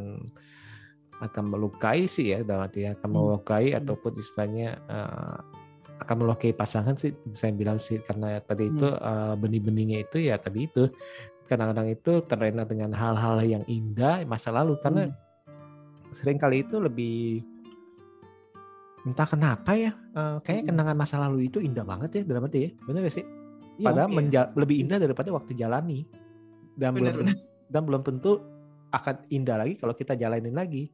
[1.22, 3.18] akan melukai sih ya dalam arti akan Hmm.
[3.20, 3.80] melukai Hmm.
[3.80, 5.38] ataupun istilahnya eh,
[6.02, 10.66] akan melukai pasangan sih saya bilang sih karena tadi itu eh, benih-benihnya itu ya tadi
[10.66, 10.90] itu
[11.46, 15.18] kadang-kadang itu terlena dengan hal-hal yang indah masa lalu karena Hmm.
[16.14, 17.42] Sering kali itu lebih
[19.02, 20.70] entah kenapa ya eh, kayaknya Mm.
[20.70, 23.26] kenangan masa lalu itu indah banget ya dalam arti ya benar gak sih
[23.74, 24.16] Iya, padahal iya.
[24.16, 26.06] menja- lebih indah daripada waktu jalani
[26.76, 27.28] dan Bener, belum
[27.68, 28.38] dan belum tentu
[28.90, 30.92] akan indah lagi kalau kita jalanin lagi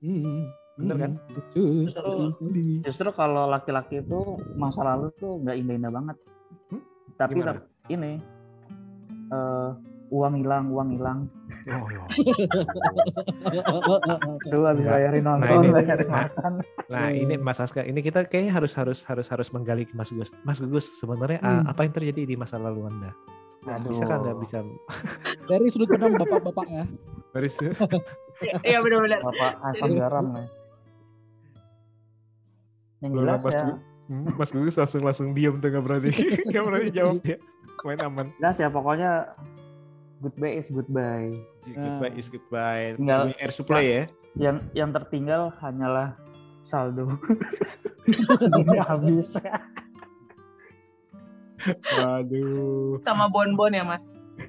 [0.00, 0.42] hmm,
[0.76, 1.12] Bener kan?
[1.14, 4.18] hmm, betul Justru- betul sekali Justru kalau laki-laki itu
[4.54, 6.16] masa lalu tuh nggak indah-indah banget.
[6.68, 6.82] Hmm?
[7.14, 7.62] Tapi Gimana?
[7.86, 8.12] ini
[9.28, 9.70] eh,
[10.16, 11.18] uang hilang, uang hilang.
[11.68, 12.02] oh, yo.
[14.46, 14.94] Tuh habis Nggak.
[14.94, 16.52] bayarin Nah, nonton, ini- bayarin nah, makan.
[16.86, 20.30] nah ini Mas Aska ini kita kayaknya harus harus harus harus menggali ke Mas Gugus
[20.40, 21.68] Mas Gugus sebenarnya ah, Hmm.
[21.68, 23.10] apa yang terjadi di masa lalu anda
[23.82, 24.62] bisa kan anda bisa
[25.50, 26.84] dari sudut pandang bapak-bapak ya
[27.34, 27.48] dari
[28.62, 29.20] Iya benar-benar.
[29.22, 30.44] Bapak asam garam ya.
[32.98, 33.66] Yang Belum jelas Mas ya,
[34.06, 36.14] Hmm, Mas Gugus langsung langsung diam tuh nggak berani
[36.46, 37.36] nggak berani jawab ya
[37.82, 39.10] main aman jelas ya pokoknya
[40.18, 41.32] goodbye is goodbye.
[41.66, 44.02] goodbye is goodbye Tinggal- Punya air supply ya
[44.36, 46.12] Yang yang tertinggal hanyalah
[46.60, 47.08] saldo.
[48.60, 49.32] Ini habis.
[51.98, 54.02] waduh Sama bonbon ya mas.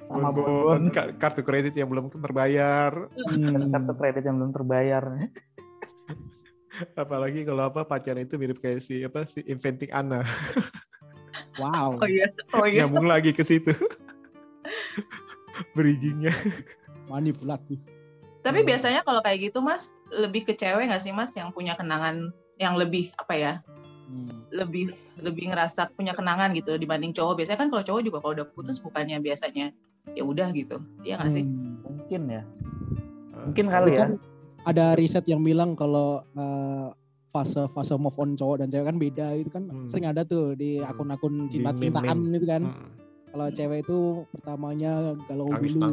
[0.04, 3.08] sama bonbon, kartu kredit yang belum terbayar.
[3.32, 3.72] Hmm.
[3.72, 5.00] Kartu kredit yang belum terbayar.
[6.92, 10.20] Apalagi kalau apa pacarnya itu mirip kayak si apa si Inventing Anna.
[11.56, 11.96] Wow.
[11.98, 12.28] Oh iya.
[12.52, 12.84] Oh iya.
[12.84, 13.72] Nyambung lagi ke situ.
[15.76, 16.34] Bridgingnya.
[17.08, 17.80] Manipulatif.
[18.44, 22.32] Tapi biasanya kalau kayak gitu Mas lebih ke cewek nggak sih Mas yang punya kenangan
[22.56, 23.52] yang lebih apa ya?
[24.08, 24.48] Hmm.
[24.48, 27.42] Lebih lebih ngerasa punya kenangan gitu dibanding cowok.
[27.42, 29.74] Biasanya kan kalau cowok juga kalau udah putus bukannya biasanya
[30.16, 30.80] ya udah gitu.
[31.04, 31.44] Iya nggak sih?
[31.44, 32.42] Hmm, mungkin ya.
[33.48, 34.00] Mungkin kali ya.
[34.06, 34.10] Kan
[34.64, 36.92] ada riset yang bilang kalau uh,
[37.28, 39.86] fase fase move on cowok dan cewek kan beda itu kan hmm.
[39.92, 40.88] sering ada tuh di hmm.
[40.88, 42.62] akun-akun cinta-cintaan itu kan.
[42.64, 42.97] Hmm.
[43.28, 43.98] Kalau cewek itu
[44.32, 45.92] pertamanya galau dulu,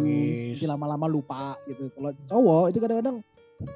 [0.64, 1.92] lama-lama lupa gitu.
[1.92, 3.18] Kalau cowok itu kadang-kadang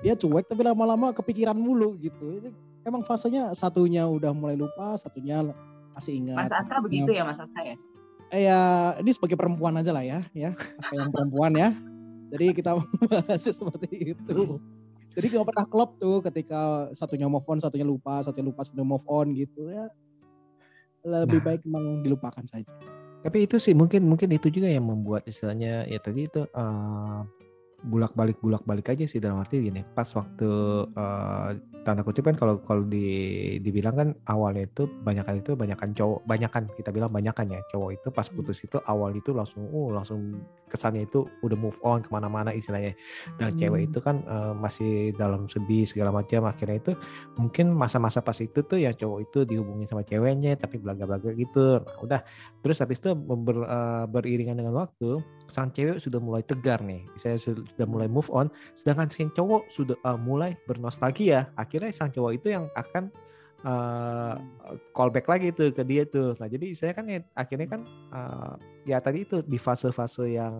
[0.04, 2.40] dia cuek tapi lama-lama kepikiran mulu gitu.
[2.88, 5.44] Emang fasenya satunya udah mulai lupa, satunya
[5.92, 6.48] masih ingat.
[6.48, 7.76] Mas Asa begitu ya Mas Asa ya?
[8.30, 8.60] Eh ya,
[9.02, 10.54] ini sebagai perempuan aja lah ya, ya,
[10.94, 11.74] yang perempuan ya.
[12.30, 14.62] Jadi kita bahas seperti itu.
[15.18, 19.04] Jadi gak pernah klop tuh ketika satunya move on, satunya lupa, satunya lupa, satunya move
[19.10, 19.90] on gitu ya.
[21.02, 21.46] Lebih nah.
[21.50, 22.70] baik memang dilupakan saja.
[23.20, 27.28] Tapi itu sih mungkin mungkin itu juga yang membuat istilahnya ya tadi itu uh,
[27.80, 30.50] bulak balik bulak balik aja sih dalam arti gini pas waktu
[30.94, 31.50] uh,
[31.88, 36.64] tanda kutip kan kalau kalau di dibilang kan awalnya itu banyakan itu banyakan cowok banyakan
[36.76, 38.36] kita bilang banyakan ya cowok itu pas hmm.
[38.36, 42.94] putus itu awal itu langsung uh langsung kesannya itu udah move on ke mana-mana istilahnya
[43.40, 43.58] dan hmm.
[43.58, 46.92] cewek itu kan uh, masih dalam sedih segala macam akhirnya itu
[47.40, 51.96] mungkin masa-masa pas itu tuh yang cowok itu dihubungi sama ceweknya tapi belaga-belaga gitu nah,
[52.04, 52.22] udah
[52.60, 57.06] terus habis itu ber, uh, beriringan dengan waktu sang cewek sudah mulai tegar nih.
[57.18, 58.48] Saya sudah mulai move on.
[58.74, 61.50] Sedangkan si cowok sudah uh, mulai bernostalgia.
[61.60, 63.12] Akhirnya sang cowok itu yang akan
[63.66, 64.40] uh,
[64.96, 66.36] callback lagi tuh ke dia tuh.
[66.40, 67.82] Nah jadi saya kan ya, akhirnya kan
[68.14, 68.56] uh,
[68.88, 70.56] ya tadi itu di fase-fase yang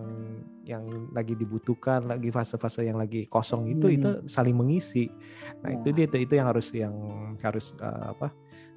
[0.68, 0.84] yang
[1.14, 3.96] lagi dibutuhkan lagi fase-fase yang lagi kosong itu hmm.
[3.96, 5.08] itu saling mengisi.
[5.64, 5.76] Nah ya.
[5.80, 6.94] itu dia itu, itu yang harus yang
[7.40, 8.28] harus uh, apa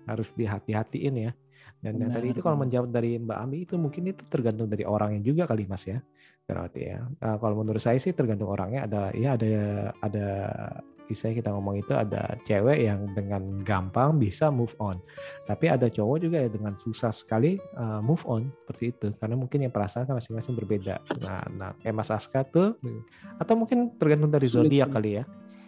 [0.04, 1.32] harus dihati-hatiin ya
[1.84, 5.20] dan yang tadi itu kalau menjawab dari Mbak Ami itu mungkin itu tergantung dari orangnya
[5.20, 6.00] juga kali Mas ya.
[6.44, 7.00] Berarti ya.
[7.24, 9.52] Nah, kalau menurut saya sih tergantung orangnya ada ya ada
[10.04, 10.28] ada
[11.04, 15.00] bisa kita ngomong itu ada cewek yang dengan gampang bisa move on.
[15.44, 19.68] Tapi ada cowok juga ya dengan susah sekali uh, move on seperti itu karena mungkin
[19.68, 21.04] yang perasaan kan masing-masing berbeda.
[21.20, 22.80] Nah, nah kayak Mas Aska tuh
[23.40, 25.24] atau mungkin tergantung dari zodiak kali ya.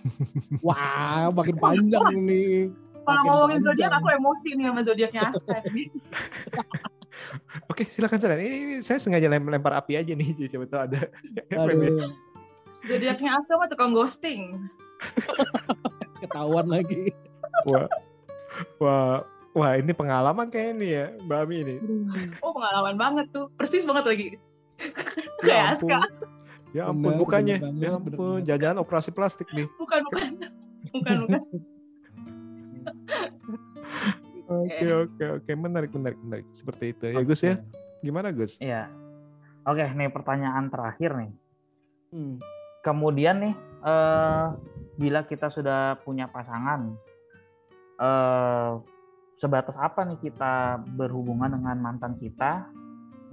[0.66, 2.85] Wah, makin panjang nih.
[3.06, 5.54] Kalau ngomongin zodiak aku emosi nih sama zodiaknya Aska.
[7.72, 8.44] Oke, silakan silakan.
[8.44, 11.02] Ini saya sengaja lempar api aja nih, coba tahu ada.
[12.86, 14.70] Zodiaknya Aska mah tukang ghosting.
[16.22, 17.10] Ketahuan lagi.
[17.70, 17.90] Wah,
[18.78, 19.26] wah,
[19.58, 21.76] wah ini pengalaman kayak ini ya, Mbak Ami ini.
[22.46, 24.28] Oh pengalaman banget tuh, persis banget lagi.
[25.42, 25.90] Ya ampun.
[26.76, 27.58] Ya ampun, bukannya.
[27.82, 29.66] Ya ampun, jajan operasi plastik nih.
[29.82, 30.30] Bukan, bukan.
[30.94, 31.42] Bukan, bukan.
[34.46, 37.56] Oke oke oke menarik menarik menarik seperti itu ya Gus ya.
[38.06, 38.62] Gimana Gus?
[38.62, 38.86] Iya.
[39.66, 41.32] Oke nih pertanyaan terakhir nih.
[42.14, 42.38] Hmm.
[42.86, 44.48] Kemudian nih eh,
[45.02, 46.94] bila kita sudah punya pasangan,
[47.98, 48.72] eh,
[49.42, 52.70] sebatas apa nih kita berhubungan dengan mantan kita?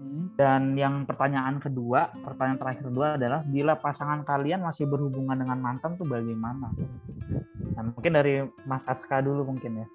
[0.00, 0.32] Hmm.
[0.34, 6.00] Dan yang pertanyaan kedua, pertanyaan terakhir kedua adalah bila pasangan kalian masih berhubungan dengan mantan
[6.00, 6.72] tuh bagaimana?
[7.76, 9.88] Nah, mungkin dari Mas Aska dulu mungkin ya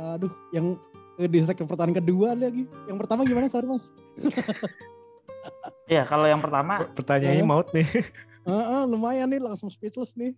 [0.00, 0.80] aduh yang
[1.20, 3.92] ke distract pertanyaan kedua lagi yang pertama gimana sorry mas
[5.90, 7.86] Iya, kalau yang pertama pertanyaannya maut nih.
[8.46, 10.32] Uh, uh, lumayan nih langsung speechless nih.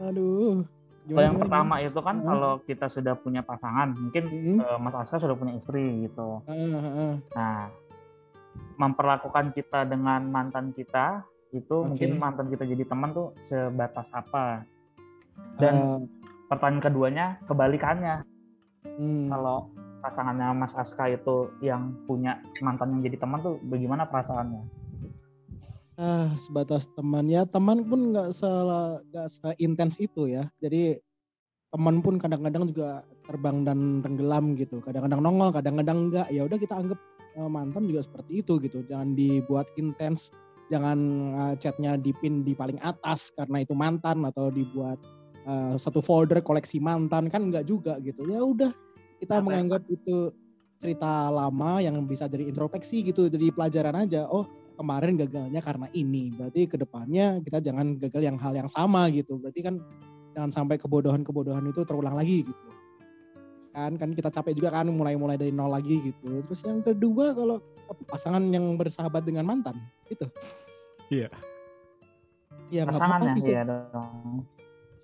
[0.00, 0.64] Aduh.
[1.06, 2.26] Kalau yang pertama itu kan uh.
[2.26, 4.24] kalau kita sudah punya pasangan, mungkin
[4.62, 6.42] uh, uh, Mas Aska sudah punya istri gitu.
[6.46, 7.12] Uh, uh, uh.
[7.34, 7.70] Nah,
[8.78, 11.22] memperlakukan kita dengan mantan kita
[11.54, 11.86] itu okay.
[11.86, 14.66] mungkin mantan kita jadi teman tuh sebatas apa?
[15.58, 15.98] Dan uh.
[16.50, 18.22] pertanyaan keduanya kebalikannya
[18.96, 19.26] Hmm.
[19.28, 19.70] Kalau
[20.00, 24.62] pasangannya Mas Aska itu yang punya mantan yang jadi teman tuh bagaimana perasaannya?
[25.96, 30.46] Ah, sebatas teman ya teman pun nggak salah nggak seintens itu ya.
[30.60, 31.00] Jadi
[31.72, 34.78] teman pun kadang-kadang juga terbang dan tenggelam gitu.
[34.84, 36.28] Kadang-kadang nongol, kadang-kadang enggak.
[36.30, 37.00] Ya udah kita anggap
[37.40, 38.84] uh, mantan juga seperti itu gitu.
[38.86, 40.30] Jangan dibuat intens,
[40.68, 40.98] jangan
[41.34, 45.00] uh, chatnya dipin di paling atas karena itu mantan atau dibuat
[45.46, 48.26] uh, satu folder koleksi mantan kan enggak juga gitu.
[48.28, 48.72] Ya udah
[49.22, 49.44] kita Apa?
[49.46, 50.34] menganggap itu
[50.76, 54.28] cerita lama yang bisa jadi introspeksi gitu jadi pelajaran aja.
[54.28, 54.44] Oh
[54.76, 56.34] kemarin gagalnya karena ini.
[56.36, 59.40] Berarti ke depannya kita jangan gagal yang hal yang sama gitu.
[59.40, 59.80] Berarti kan
[60.36, 62.64] jangan sampai kebodohan-kebodohan itu terulang lagi gitu.
[63.72, 66.44] Kan kan kita capek juga kan mulai-mulai dari nol lagi gitu.
[66.44, 67.64] Terus yang kedua kalau
[68.10, 69.78] pasangan yang bersahabat dengan mantan
[70.10, 70.26] itu
[71.08, 71.30] iya.
[72.66, 73.62] Ya nggak apa-apa sih ya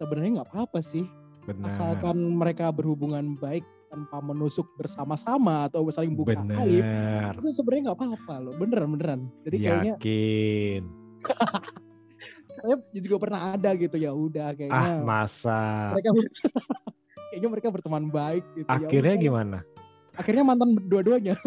[0.02, 1.06] sebenarnya nggak apa-apa sih.
[1.42, 1.74] Benar.
[1.74, 6.54] asalkan mereka berhubungan baik tanpa menusuk bersama-sama atau saling buka Bener.
[6.62, 6.86] aib
[7.42, 8.54] itu sebenarnya nggak apa-apa loh.
[8.56, 9.20] Beneran beneran.
[9.42, 10.82] Jadi kayaknya yakin.
[12.62, 15.90] Saya juga pernah ada gitu ya udah kayaknya ah masa?
[15.98, 16.14] mereka
[17.34, 19.58] kayaknya mereka berteman baik gitu ya akhirnya ya, gimana?
[20.14, 21.34] Akhirnya mantan dua-duanya.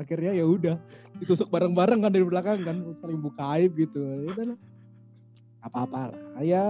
[0.00, 0.76] Akhirnya ya udah
[1.18, 3.98] ditusuk bareng-bareng kan dari belakang kan saling buka aib gitu.
[4.30, 4.54] Ya
[5.64, 6.44] udah apa-apa lah.
[6.44, 6.64] Ya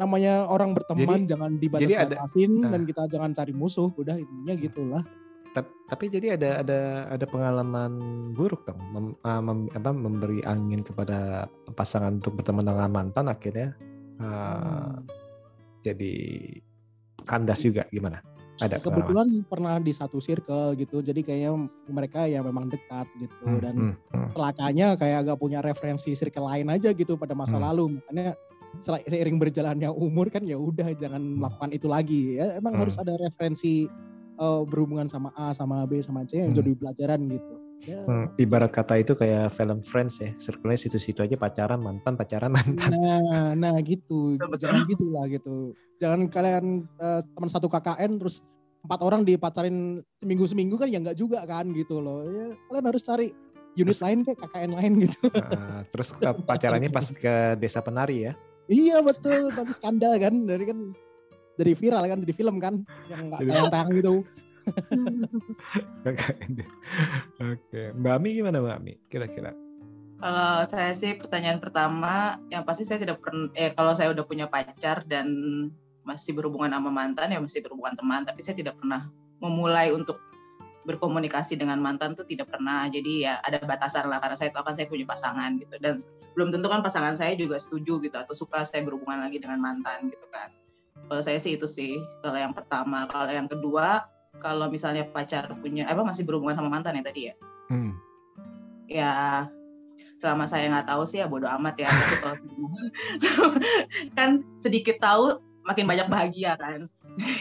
[0.00, 2.72] namanya orang berteman jadi, jangan dibatas-batasin nah.
[2.72, 3.92] dan kita jangan cari musuh.
[4.00, 5.04] Udah intinya gitulah.
[5.92, 6.80] Tapi jadi ada ada
[7.12, 7.92] ada pengalaman
[8.32, 8.80] buruk dong.
[8.96, 11.44] Mem, uh, mem, apa, memberi angin kepada
[11.76, 13.76] pasangan untuk berteman dengan mantan akhirnya
[14.22, 14.98] uh, hmm.
[15.84, 16.14] jadi
[17.22, 18.24] kandas juga gimana
[18.60, 19.48] ada kebetulan pengalaman.
[19.48, 21.52] pernah di satu circle gitu jadi kayaknya
[21.88, 24.28] mereka ya memang dekat gitu hmm, dan hmm, hmm.
[24.36, 27.64] celakanya kayak agak punya referensi circle lain aja gitu pada masa hmm.
[27.64, 28.36] lalu makanya
[28.80, 32.82] seiring berjalannya umur kan ya udah jangan melakukan itu lagi ya emang hmm.
[32.84, 33.88] harus ada referensi
[34.40, 36.60] uh, berhubungan sama A sama B sama C yang hmm.
[36.60, 38.00] jadi pelajaran gitu ya.
[38.04, 42.90] hmm, ibarat kata itu kayak film Friends ya circle situ-situ aja pacaran mantan pacaran mantan
[42.92, 48.42] nah nah gitu jangan gitulah gitu jangan kalian uh, teman satu KKN terus
[48.82, 52.26] empat orang dipacarin seminggu seminggu kan ya nggak juga kan gitu loh.
[52.26, 53.30] Ya, kalian harus cari
[53.78, 55.18] unit terus, lain kayak KKN lain gitu.
[55.30, 58.32] Uh, terus pacarannya pas ke desa penari ya?
[58.66, 60.34] Iya betul, nanti skandal kan.
[60.42, 60.78] Dari kan
[61.54, 62.74] jadi viral kan jadi film kan
[63.06, 64.14] yang nggak tayang-tayang gitu.
[67.38, 68.94] Oke, Mbak Ami gimana Mbak Ami?
[69.06, 69.54] Kira-kira?
[70.22, 74.46] Kalau saya sih pertanyaan pertama, yang pasti saya tidak pernah, eh kalau saya udah punya
[74.46, 75.26] pacar dan
[76.02, 79.10] masih berhubungan sama mantan ya masih berhubungan teman, tapi saya tidak pernah
[79.42, 80.18] memulai untuk
[80.82, 82.90] berkomunikasi dengan mantan tuh tidak pernah.
[82.90, 85.74] Jadi ya ada batasan lah karena saya tahu kan saya punya pasangan gitu.
[85.78, 86.02] Dan
[86.34, 90.10] belum tentu kan pasangan saya juga setuju gitu atau suka saya berhubungan lagi dengan mantan
[90.10, 90.50] gitu kan.
[91.06, 93.06] Kalau saya sih itu sih kalau yang pertama.
[93.10, 94.06] Kalau yang kedua
[94.42, 97.34] kalau misalnya pacar punya apa masih berhubungan sama mantan ya tadi ya?
[97.70, 97.92] Hmm.
[98.84, 99.12] ya
[100.20, 101.90] selama saya nggak tahu sih ya bodoh amat ya.
[104.18, 106.90] Kan sedikit tahu makin banyak bahagia kan.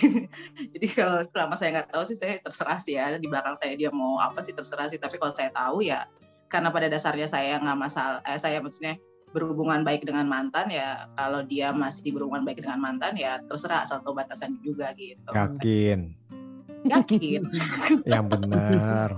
[0.74, 3.18] Jadi kalau selama saya nggak tahu sih saya terserah sih ya.
[3.18, 5.02] Di belakang saya dia mau apa sih terserah sih.
[5.02, 6.06] Tapi kalau saya tahu ya
[6.52, 9.00] karena pada dasarnya saya nggak masalah eh, saya maksudnya
[9.32, 14.04] berhubungan baik dengan mantan ya kalau dia masih berhubungan baik dengan mantan ya terserah asal
[14.04, 15.32] tahu batasan juga gitu.
[15.32, 16.12] Yakin?
[16.84, 17.42] Yakin.
[18.04, 19.10] Yang benar.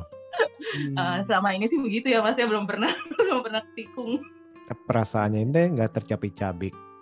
[0.93, 2.37] Uh, selama ini sih begitu ya mas.
[2.37, 4.21] Ya belum pernah belum pernah tikung.
[4.87, 6.92] Perasaannya ini nggak tercapik-capik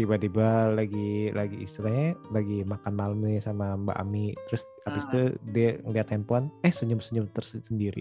[0.00, 4.32] tiba-tiba lagi lagi istilahnya lagi makan malam nih sama Mbak Ami.
[4.48, 5.30] Terus habis itu ah.
[5.52, 8.00] dia ngeliat handphone eh senyum-senyum tersendiri.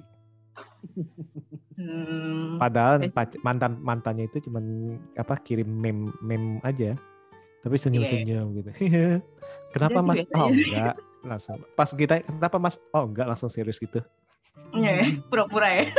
[1.80, 2.60] Hmm.
[2.60, 3.12] padahal eh.
[3.44, 6.96] mantan mantannya itu cuman apa kirim meme meme aja.
[7.60, 8.58] Tapi senyum-senyum yeah.
[8.64, 8.72] gitu.
[9.76, 10.24] Kenapa mas?
[10.40, 10.96] oh enggak.
[11.20, 12.80] Langsung pas kita kenapa mas?
[12.96, 14.00] Oh enggak langsung serius gitu.
[14.72, 15.92] Yeah, pura-pura ya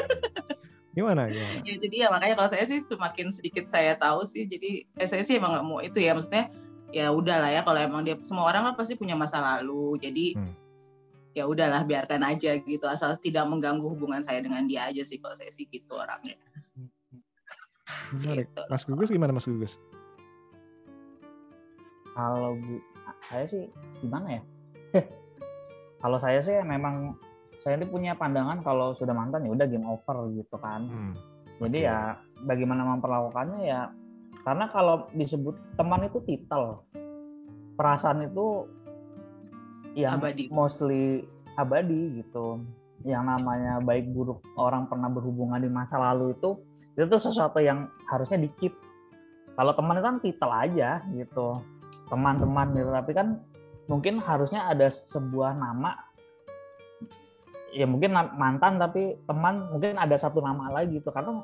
[0.94, 1.60] gimana gimana?
[1.62, 5.22] Ya, jadi ya makanya kalau saya sih semakin sedikit saya tahu sih jadi eh, saya
[5.22, 6.50] sih emang nggak mau itu ya maksudnya
[6.90, 10.54] ya udahlah ya kalau emang dia semua orang kan pasti punya masa lalu jadi hmm.
[11.38, 15.34] ya udahlah biarkan aja gitu asal tidak mengganggu hubungan saya dengan dia aja sih kalau
[15.38, 16.34] saya sih gitu orangnya.
[18.10, 18.50] Menarik.
[18.50, 18.62] Gitu.
[18.66, 19.78] Mas Gugus gimana Mas Gugus?
[22.14, 22.82] Kalau bu
[23.30, 23.64] saya sih
[24.02, 24.42] gimana ya?
[26.02, 27.14] Kalau saya sih memang
[27.60, 30.88] saya ini punya pandangan kalau sudah mantan ya udah game over gitu kan.
[30.88, 31.14] Hmm,
[31.60, 31.92] Jadi okay.
[31.92, 32.16] ya
[32.48, 33.92] bagaimana memperlakukannya ya
[34.40, 36.80] karena kalau disebut teman itu titel
[37.76, 38.64] perasaan itu
[39.92, 40.48] yang abadi.
[40.48, 41.28] mostly
[41.60, 42.64] abadi gitu.
[43.04, 46.60] Yang namanya baik buruk orang pernah berhubungan di masa lalu itu
[46.96, 48.72] itu tuh sesuatu yang harusnya dikit.
[49.56, 51.60] Kalau teman itu kan titel aja gitu.
[52.08, 53.44] Teman-teman gitu tapi kan
[53.88, 56.09] mungkin harusnya ada sebuah nama
[57.74, 61.10] ya mungkin mantan tapi teman mungkin ada satu nama lagi gitu.
[61.10, 61.42] Karena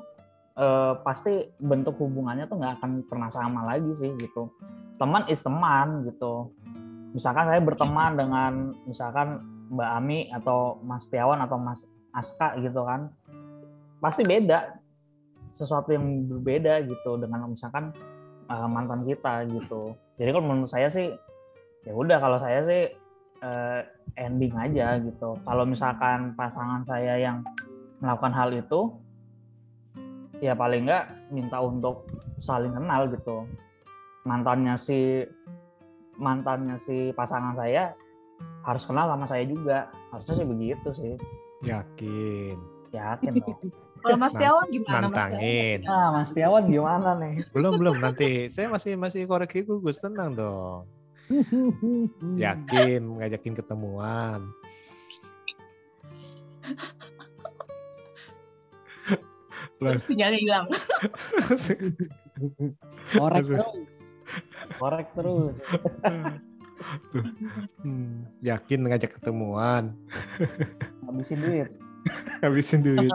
[0.57, 4.51] eh, pasti bentuk hubungannya tuh nggak akan pernah sama lagi sih gitu.
[4.97, 6.51] Teman is teman gitu.
[7.15, 8.51] Misalkan saya berteman dengan
[8.85, 11.83] misalkan Mbak Ami atau Mas Tiawan atau Mas
[12.15, 13.11] Aska gitu kan
[13.99, 14.77] pasti beda.
[15.57, 17.89] Sesuatu yang berbeda gitu dengan misalkan
[18.45, 19.97] uh, mantan kita gitu.
[20.17, 21.09] Jadi kalau menurut saya sih
[21.85, 22.81] ya udah kalau saya sih
[23.41, 23.81] uh,
[24.17, 25.37] ending aja gitu.
[25.45, 27.45] Kalau misalkan pasangan saya yang
[28.01, 28.93] melakukan hal itu,
[30.41, 32.09] ya paling nggak minta untuk
[32.41, 33.45] saling kenal gitu.
[34.25, 35.23] Mantannya si
[36.17, 37.93] mantannya si pasangan saya
[38.65, 39.87] harus kenal sama saya juga.
[40.11, 41.13] Harusnya sih begitu sih.
[41.65, 42.55] Yakin.
[42.93, 43.59] Yakin dong.
[43.97, 45.79] Kalau Mas Tiawan gimana nantangin.
[45.81, 47.41] Nah Mas Tiawan gimana nih?
[47.49, 47.97] Belum belum.
[47.97, 49.97] Nanti saya masih masih koreksi gugus.
[49.97, 50.96] Tenang dong
[52.43, 54.41] yakin ngajakin ketemuan
[59.77, 60.65] Sinyalnya hilang.
[63.13, 63.65] Korek terus.
[64.77, 65.55] korek terus
[67.81, 69.91] Hmm, yakin ngajak ketemuan
[71.03, 71.69] habisin duit
[72.39, 73.11] habisin duit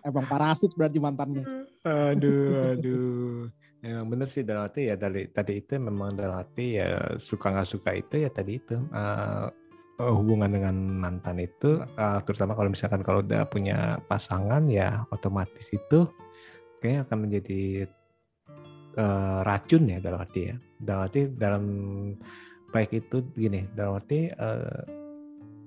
[0.00, 1.44] Emang parasit berarti mantannya.
[1.82, 3.48] aduh aduh
[3.84, 7.68] Emang bener sih dalam arti ya dari tadi itu memang dalam arti ya suka nggak
[7.68, 8.80] suka itu ya tadi itu.
[8.88, 9.52] Uh,
[10.00, 16.10] hubungan dengan mantan itu uh, terutama kalau misalkan kalau udah punya pasangan ya otomatis itu
[16.82, 17.86] kayak akan menjadi
[18.98, 20.56] uh, racun ya dalam arti ya.
[20.80, 21.64] Dalam arti dalam
[22.72, 24.80] baik itu gini dalam arti uh,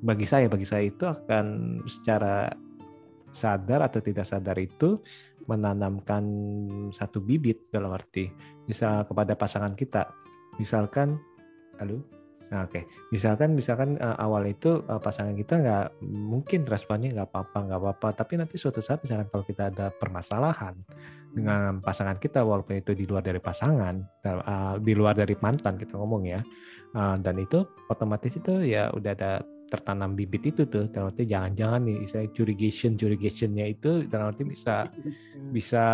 [0.02, 1.46] bagi saya bagi saya itu akan
[1.86, 2.50] secara
[3.30, 4.98] sadar atau tidak sadar itu
[5.48, 6.24] menanamkan
[6.92, 8.28] satu bibit dalam arti
[8.68, 10.12] misal kepada pasangan kita.
[10.60, 11.18] Misalkan
[11.80, 12.04] halo?
[12.48, 12.80] Nah oke.
[12.80, 12.84] Okay.
[13.12, 18.08] misalkan misalkan uh, awal itu uh, pasangan kita nggak mungkin responnya nggak apa-apa nggak apa-apa.
[18.24, 20.76] Tapi nanti suatu saat misalkan kalau kita ada permasalahan
[21.32, 26.00] dengan pasangan kita walaupun itu di luar dari pasangan uh, di luar dari mantan kita
[26.00, 26.42] ngomong ya
[26.98, 27.62] dan itu
[27.94, 32.96] otomatis itu ya udah ada tertanam bibit itu tuh dalam arti jangan-jangan nih saya curigation
[32.96, 34.88] curigationnya itu dalam arti bisa
[35.56, 35.86] bisa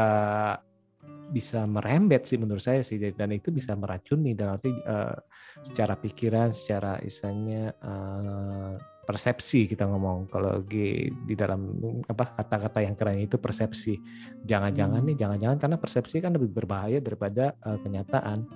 [1.33, 5.17] bisa merembet sih menurut saya sih dan itu bisa meracuni dalam arti uh,
[5.65, 10.31] secara pikiran secara istilahnya uh, persepsi kita ngomong.
[10.31, 11.75] Kalau di, di dalam
[12.07, 13.99] apa kata-kata yang keren itu persepsi.
[14.47, 18.47] Jangan-jangan nih jangan-jangan karena persepsi kan lebih berbahaya daripada uh, kenyataan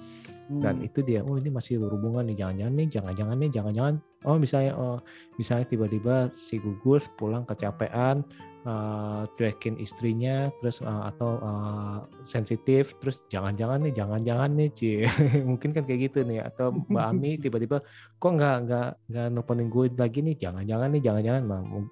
[0.47, 3.95] dan itu dia oh ini masih berhubungan nih jangan-jangan nih jangan-jangan nih jangan-jangan.
[4.23, 4.97] Oh misalnya oh
[5.35, 8.23] misalnya tiba-tiba si gugus pulang kecapean
[8.63, 15.03] uh, cuekin istrinya terus uh, atau uh, sensitif terus jangan-jangan nih jangan-jangan nih cie
[15.49, 17.83] mungkin kan kayak gitu nih atau mbak Ami tiba-tiba
[18.15, 20.35] kok nggak nggak nggak nelfonin gue lagi nih?
[20.39, 21.43] Jangan-jangan nih jangan-jangan.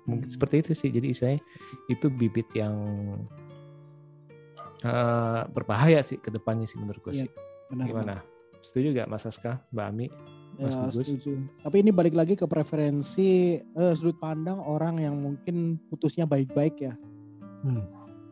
[0.08, 0.90] Mungkin seperti itu sih.
[0.96, 1.36] Jadi saya
[1.92, 2.72] itu bibit yang
[4.88, 7.32] uh, berbahaya sih ke depannya sih menurut gue Iya, sih.
[7.66, 7.88] Benar.
[7.90, 8.35] gimana
[8.66, 10.08] setuju gak Mas Aska Mbak Ami
[10.58, 11.04] Mas Ya, Gugus?
[11.04, 11.34] setuju.
[11.68, 16.96] Tapi ini balik lagi ke preferensi eh, sudut pandang orang yang mungkin putusnya baik-baik ya.
[17.68, 17.84] Hmm.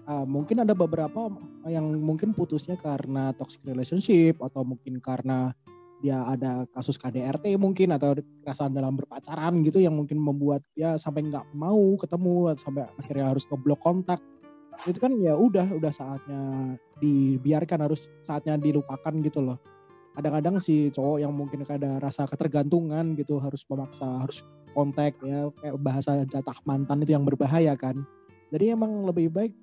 [0.08, 1.32] Ah, mungkin ada beberapa
[1.68, 5.56] yang mungkin putusnya karena toxic relationship atau mungkin karena
[6.04, 11.32] dia ada kasus KDRT mungkin atau kekerasan dalam berpacaran gitu yang mungkin membuat ya sampai
[11.32, 14.20] nggak mau ketemu sampai akhirnya harus ngeblok kontak
[14.84, 19.56] itu kan ya udah udah saatnya dibiarkan harus saatnya dilupakan gitu loh
[20.14, 25.76] kadang-kadang si cowok yang mungkin ada rasa ketergantungan gitu harus memaksa harus kontak ya kayak
[25.82, 28.02] bahasa jatah mantan itu yang berbahaya kan.
[28.54, 29.54] Jadi emang lebih baik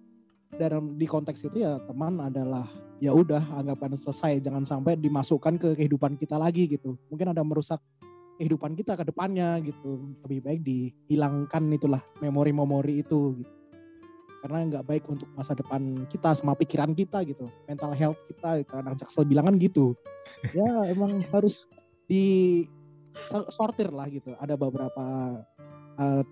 [0.58, 2.66] dalam di konteks itu ya teman adalah
[2.98, 6.98] ya udah anggapan selesai jangan sampai dimasukkan ke kehidupan kita lagi gitu.
[7.10, 7.78] Mungkin ada merusak
[8.42, 10.10] kehidupan kita ke depannya gitu.
[10.26, 13.59] Lebih baik dihilangkan itulah memori-memori itu gitu
[14.40, 18.96] karena nggak baik untuk masa depan kita sama pikiran kita gitu mental health kita karena
[18.96, 19.92] jaksel bilang kan gitu.
[20.56, 21.68] Ya emang harus
[22.08, 22.64] di
[23.52, 24.32] sortir lah gitu.
[24.40, 25.36] Ada beberapa
[26.00, 26.22] uh,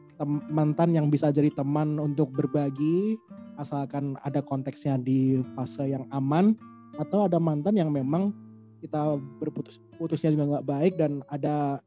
[0.48, 3.20] mantan yang bisa jadi teman untuk berbagi
[3.61, 6.54] asalkan ada konteksnya di fase yang aman
[6.98, 8.30] atau ada mantan yang memang
[8.78, 11.82] kita berputus putusnya juga nggak baik dan ada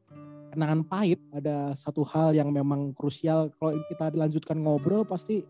[0.52, 3.48] kenangan pahit ada satu hal yang memang krusial.
[3.56, 5.42] Kalau kita dilanjutkan ngobrol pasti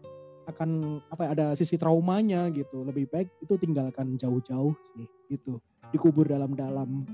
[0.48, 2.82] akan apa ya, ada sisi traumanya gitu.
[2.82, 5.62] Lebih baik itu tinggalkan jauh-jauh sih gitu.
[5.94, 7.06] Dikubur dalam-dalam.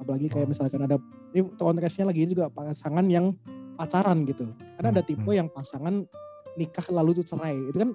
[0.00, 0.96] Apalagi kayak misalkan ada
[1.36, 3.36] ini konteksnya lagi juga pasangan yang
[3.76, 4.48] pacaran gitu.
[4.76, 6.04] Karena ada tipe yang pasangan
[6.56, 7.56] nikah lalu tuh cerai.
[7.68, 7.90] Itu kan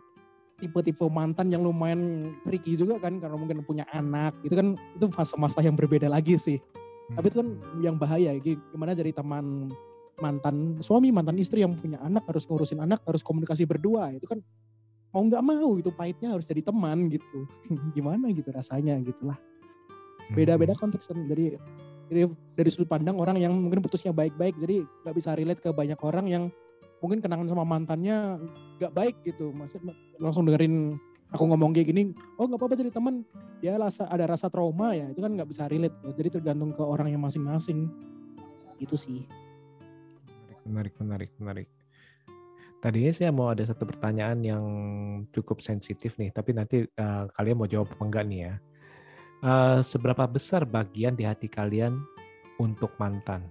[0.56, 4.34] tipe-tipe mantan yang lumayan tricky juga kan karena mungkin punya anak.
[4.46, 6.58] Itu kan itu masa-masa yang berbeda lagi sih.
[7.14, 7.50] Tapi itu kan
[7.86, 8.34] yang bahaya.
[8.42, 9.70] Gimana jadi teman
[10.24, 14.40] mantan suami mantan istri yang punya anak harus ngurusin anak harus komunikasi berdua itu kan
[15.16, 17.48] mau nggak mau itu pahitnya harus jadi teman gitu.
[17.96, 19.40] Gimana gitu rasanya gitulah.
[20.36, 21.56] Beda-beda konteks dari
[22.12, 22.28] dari
[22.60, 26.28] dari sudut pandang orang yang mungkin putusnya baik-baik jadi nggak bisa relate ke banyak orang
[26.28, 26.44] yang
[27.00, 28.44] mungkin kenangan sama mantannya
[28.84, 29.56] nggak baik gitu.
[29.56, 29.88] Maksud
[30.20, 31.00] langsung dengerin
[31.32, 33.24] aku ngomong kayak gini oh nggak apa-apa jadi teman.
[33.64, 35.96] Dia rasa ada rasa trauma ya itu kan nggak bisa relate.
[36.20, 37.88] Jadi tergantung ke orang yang masing-masing.
[38.84, 39.24] Itu sih
[40.66, 41.70] menarik menarik menarik
[42.84, 44.66] tadinya saya mau ada satu pertanyaan yang
[45.32, 48.56] cukup sensitif nih tapi nanti uh, kalian mau jawab apa enggak nih ya
[49.46, 52.02] Uh, seberapa besar bagian di hati kalian
[52.58, 53.46] untuk mantan?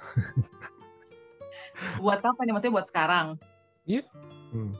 [2.02, 2.50] buat apa nih?
[2.50, 3.38] Maksudnya buat sekarang?
[3.86, 4.02] Iya.
[4.50, 4.74] Hmm.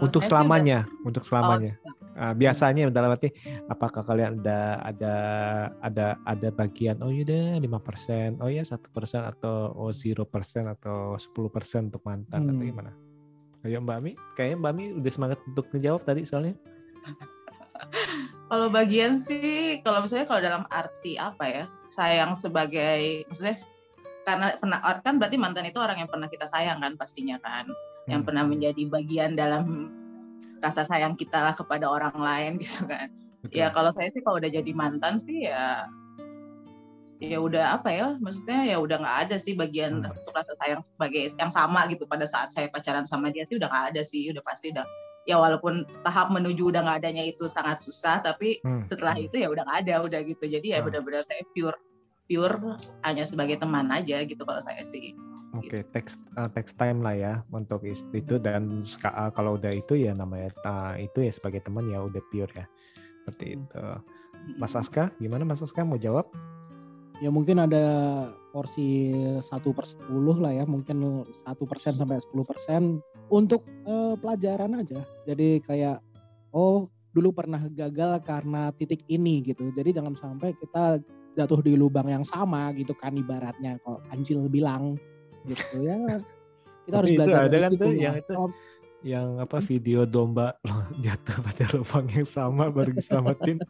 [0.00, 1.02] untuk selamanya, udah...
[1.02, 1.74] untuk selamanya.
[1.82, 3.30] Oh, uh, biasanya dalam arti
[3.66, 5.14] apakah kalian ada ada
[5.82, 10.70] ada ada bagian oh yaudah lima persen, oh ya satu persen atau oh zero persen
[10.70, 12.50] atau sepuluh persen untuk mantan hmm.
[12.54, 12.92] atau gimana?
[13.64, 16.52] Ayo Mbak Mi, kayaknya Mbak Mi udah semangat untuk menjawab tadi soalnya.
[18.52, 23.56] kalau bagian sih, kalau misalnya kalau dalam arti apa ya, sayang sebagai, maksudnya
[24.24, 28.08] karena pernah kan berarti mantan itu orang yang pernah kita sayang kan pastinya kan hmm.
[28.08, 29.92] yang pernah menjadi bagian dalam
[30.64, 33.12] rasa sayang kita lah kepada orang lain gitu kan
[33.44, 33.60] Betul.
[33.60, 35.84] ya kalau saya sih kalau udah jadi mantan sih ya
[37.22, 40.12] ya udah apa ya maksudnya ya udah nggak ada sih bagian hmm.
[40.12, 43.68] untuk rasa sayang sebagai yang sama gitu pada saat saya pacaran sama dia sih udah
[43.68, 44.84] nggak ada sih udah pasti udah
[45.24, 48.92] ya walaupun tahap menuju udah nggak adanya itu sangat susah tapi hmm.
[48.92, 49.26] setelah hmm.
[49.30, 50.86] itu ya udah nggak ada udah gitu jadi ya hmm.
[50.90, 51.78] benar-benar saya pure
[52.28, 52.56] pure
[53.04, 55.12] hanya sebagai teman aja gitu kalau saya sih.
[55.54, 55.90] Oke, okay, gitu.
[55.94, 60.50] text uh, text time lah ya untuk itu dan uh, kalau udah itu ya namanya
[60.66, 62.66] uh, itu ya sebagai teman ya udah pure ya
[63.22, 63.82] seperti itu.
[64.60, 66.28] Mas Aska, gimana Mas Aska mau jawab?
[67.22, 67.86] Ya mungkin ada
[68.50, 72.98] porsi satu per sepuluh lah ya, mungkin satu persen sampai sepuluh persen
[73.30, 75.00] untuk uh, pelajaran aja.
[75.24, 76.02] Jadi kayak
[76.50, 79.70] oh dulu pernah gagal karena titik ini gitu.
[79.70, 80.98] Jadi jangan sampai kita
[81.38, 84.98] jatuh di lubang yang sama gitu kan ibaratnya kalau Anjil bilang
[85.48, 85.96] gitu ya.
[86.84, 88.34] Kita harus belajar ada kan tuh yang itu
[89.04, 93.60] yang apa video domba loh, jatuh pada lubang yang sama baru diselamatin.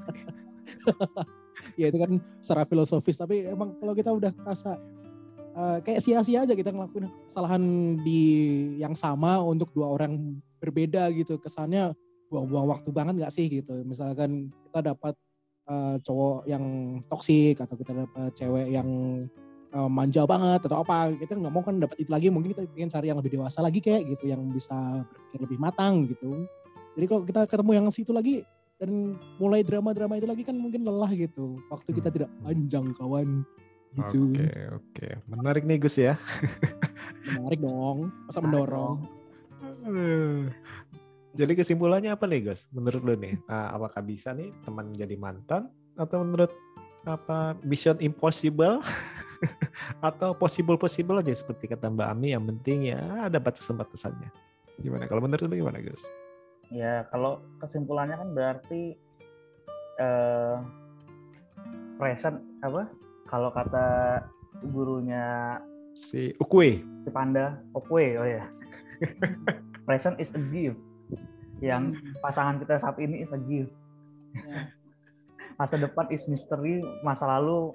[1.80, 4.76] Ya itu kan secara filosofis tapi emang kalau kita udah rasa
[5.56, 7.62] uh, kayak sia-sia aja kita ngelakuin kesalahan
[8.04, 8.20] di
[8.76, 11.40] yang sama untuk dua orang berbeda gitu.
[11.40, 11.96] Kesannya
[12.28, 13.80] buang-buang waktu banget nggak sih gitu.
[13.86, 15.14] Misalkan kita dapat
[15.70, 16.64] uh, cowok yang
[17.08, 18.88] toksik atau kita dapat cewek yang
[19.74, 22.90] uh, manja banget atau apa kita nggak mau kan dapat itu lagi mungkin kita ingin
[22.90, 26.46] cari yang lebih dewasa lagi kayak gitu yang bisa berpikir lebih matang gitu
[26.94, 28.46] jadi kalau kita ketemu yang situ lagi
[28.78, 32.16] dan mulai drama-drama itu lagi kan mungkin lelah gitu waktu kita hmm.
[32.16, 33.28] tidak panjang kawan
[33.94, 35.12] gitu oke okay, oke okay.
[35.26, 36.14] menarik nih Gus ya
[37.34, 38.98] menarik dong masa mendorong
[41.34, 42.70] jadi kesimpulannya apa nih Gus?
[42.70, 45.66] Menurut lo nih, nah, apakah bisa nih teman jadi mantan
[45.98, 46.54] atau menurut
[47.04, 48.80] apa mission impossible
[50.08, 54.32] atau possible possible aja seperti kata Mbak Ami yang penting ya ada batasan-batasannya.
[54.80, 55.06] Gimana?
[55.06, 56.02] Kalau menurut lo gimana Gus?
[56.72, 58.96] Ya kalau kesimpulannya kan berarti
[60.00, 60.58] uh,
[62.00, 62.88] present apa?
[63.28, 64.20] Kalau kata
[64.72, 65.58] gurunya
[65.94, 68.44] si Ukwe, si Panda, Ukwe, oh ya.
[69.86, 70.80] present is a gift
[71.62, 72.18] yang hmm.
[72.20, 73.70] pasangan kita saat ini is a gift.
[75.54, 77.70] Masa depan is mystery, masa lalu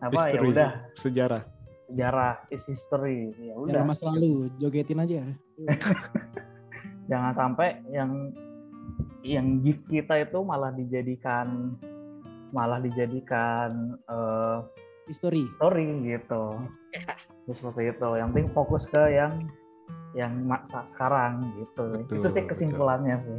[0.00, 1.42] apa ya udah sejarah.
[1.90, 3.34] Sejarah is history.
[3.36, 3.82] Ya udah.
[3.82, 5.26] masa lalu, jogetin aja.
[7.10, 8.30] Jangan sampai yang
[9.26, 11.76] yang gift kita itu malah dijadikan
[12.54, 14.62] malah dijadikan uh,
[15.10, 15.50] history.
[15.58, 16.62] Story gitu.
[17.50, 18.08] Seperti itu.
[18.14, 19.50] Yang penting fokus ke yang
[20.14, 22.06] yang masa sekarang gitu.
[22.06, 23.26] Betul, itu sih kesimpulannya betul.
[23.26, 23.38] sih.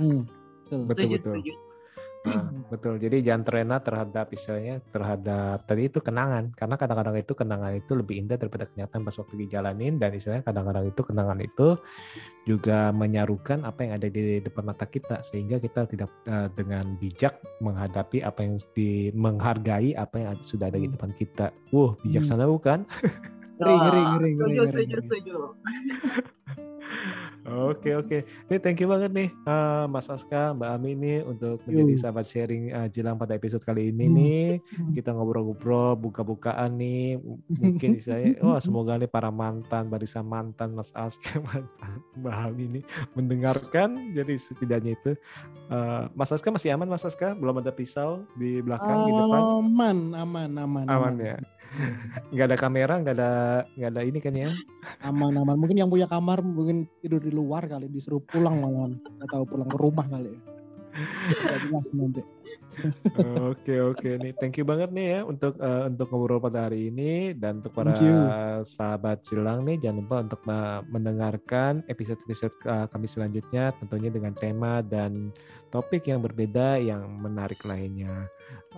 [0.00, 0.20] Hmm,
[0.64, 1.36] betul betul.
[1.36, 1.65] betul.
[2.26, 2.98] Nah, betul.
[2.98, 8.14] Jadi jangan terlena terhadap istilahnya terhadap tadi itu kenangan karena kadang-kadang itu kenangan itu lebih
[8.18, 11.68] indah daripada kenyataan pas waktu dijalanin dan istilahnya kadang-kadang itu kenangan itu
[12.42, 17.38] juga menyarukan apa yang ada di depan mata kita sehingga kita tidak uh, dengan bijak
[17.62, 20.94] menghadapi apa yang di menghargai apa yang sudah ada di hmm.
[20.98, 21.46] depan kita.
[21.70, 22.52] Wuh, bijaksana hmm.
[22.58, 22.78] bukan?
[23.56, 25.36] ngeri ngeri ngeri ngeri setuju setuju
[27.46, 31.94] Oke oke, ini thank you banget nih uh, Mas Aska, Mbak Ami ini untuk menjadi
[32.02, 34.16] sahabat sharing uh, Jilang pada episode kali ini hmm.
[34.18, 34.48] nih.
[34.98, 37.22] Kita ngobrol-ngobrol, buka-bukaan nih.
[37.46, 42.62] Mungkin saya, wah oh, semoga nih para mantan, barisan mantan Mas Aska, mantan Mbak Ami
[42.66, 42.80] ini
[43.14, 44.10] mendengarkan.
[44.10, 45.14] Jadi setidaknya itu
[45.70, 47.38] uh, Mas Aska masih aman Mas Aska?
[47.38, 49.40] Belum ada pisau di belakang, di depan?
[49.62, 50.86] Aman, aman, aman.
[50.90, 51.14] Aman, aman.
[51.22, 51.38] ya
[52.32, 53.30] nggak ada kamera nggak ada
[53.76, 54.50] nggak ada ini kan ya.
[55.04, 58.98] Aman aman mungkin yang punya kamar mungkin tidur di luar kali disuruh pulang malam.
[59.22, 60.40] Atau pulang ke rumah kali ya.
[61.68, 62.24] Jelas nanti
[63.48, 67.32] Oke oke nih, thank you banget nih ya untuk uh, untuk ngobrol pada hari ini
[67.32, 67.96] dan untuk para
[68.64, 70.40] sahabat silang nih jangan lupa untuk
[70.92, 75.32] mendengarkan episode-episode uh, kami selanjutnya tentunya dengan tema dan
[75.72, 78.28] topik yang berbeda yang menarik lainnya.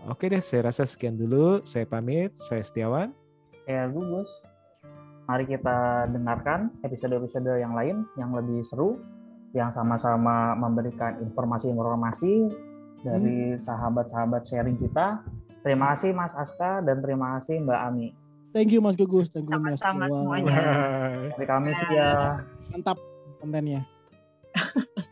[0.07, 1.61] Oke deh, saya rasa sekian dulu.
[1.66, 2.34] Saya pamit.
[2.46, 3.11] Saya Setiawan.
[3.66, 4.30] Ya, Gugus.
[5.28, 8.96] Mari kita dengarkan episode-episode yang lain yang lebih seru
[9.53, 12.49] yang sama-sama memberikan informasi-informasi
[13.01, 13.59] dari Hmm.
[13.59, 15.22] sahabat-sahabat sharing kita.
[15.61, 18.09] Terima kasih Mas Aska dan terima kasih Mbak Ami.
[18.51, 19.92] Thank you Mas Gugus, thank you Mas Dewa.
[20.09, 20.57] semuanya.
[21.30, 22.40] Dari kami sih ya.
[22.70, 22.96] Mantap
[23.38, 23.84] kontennya.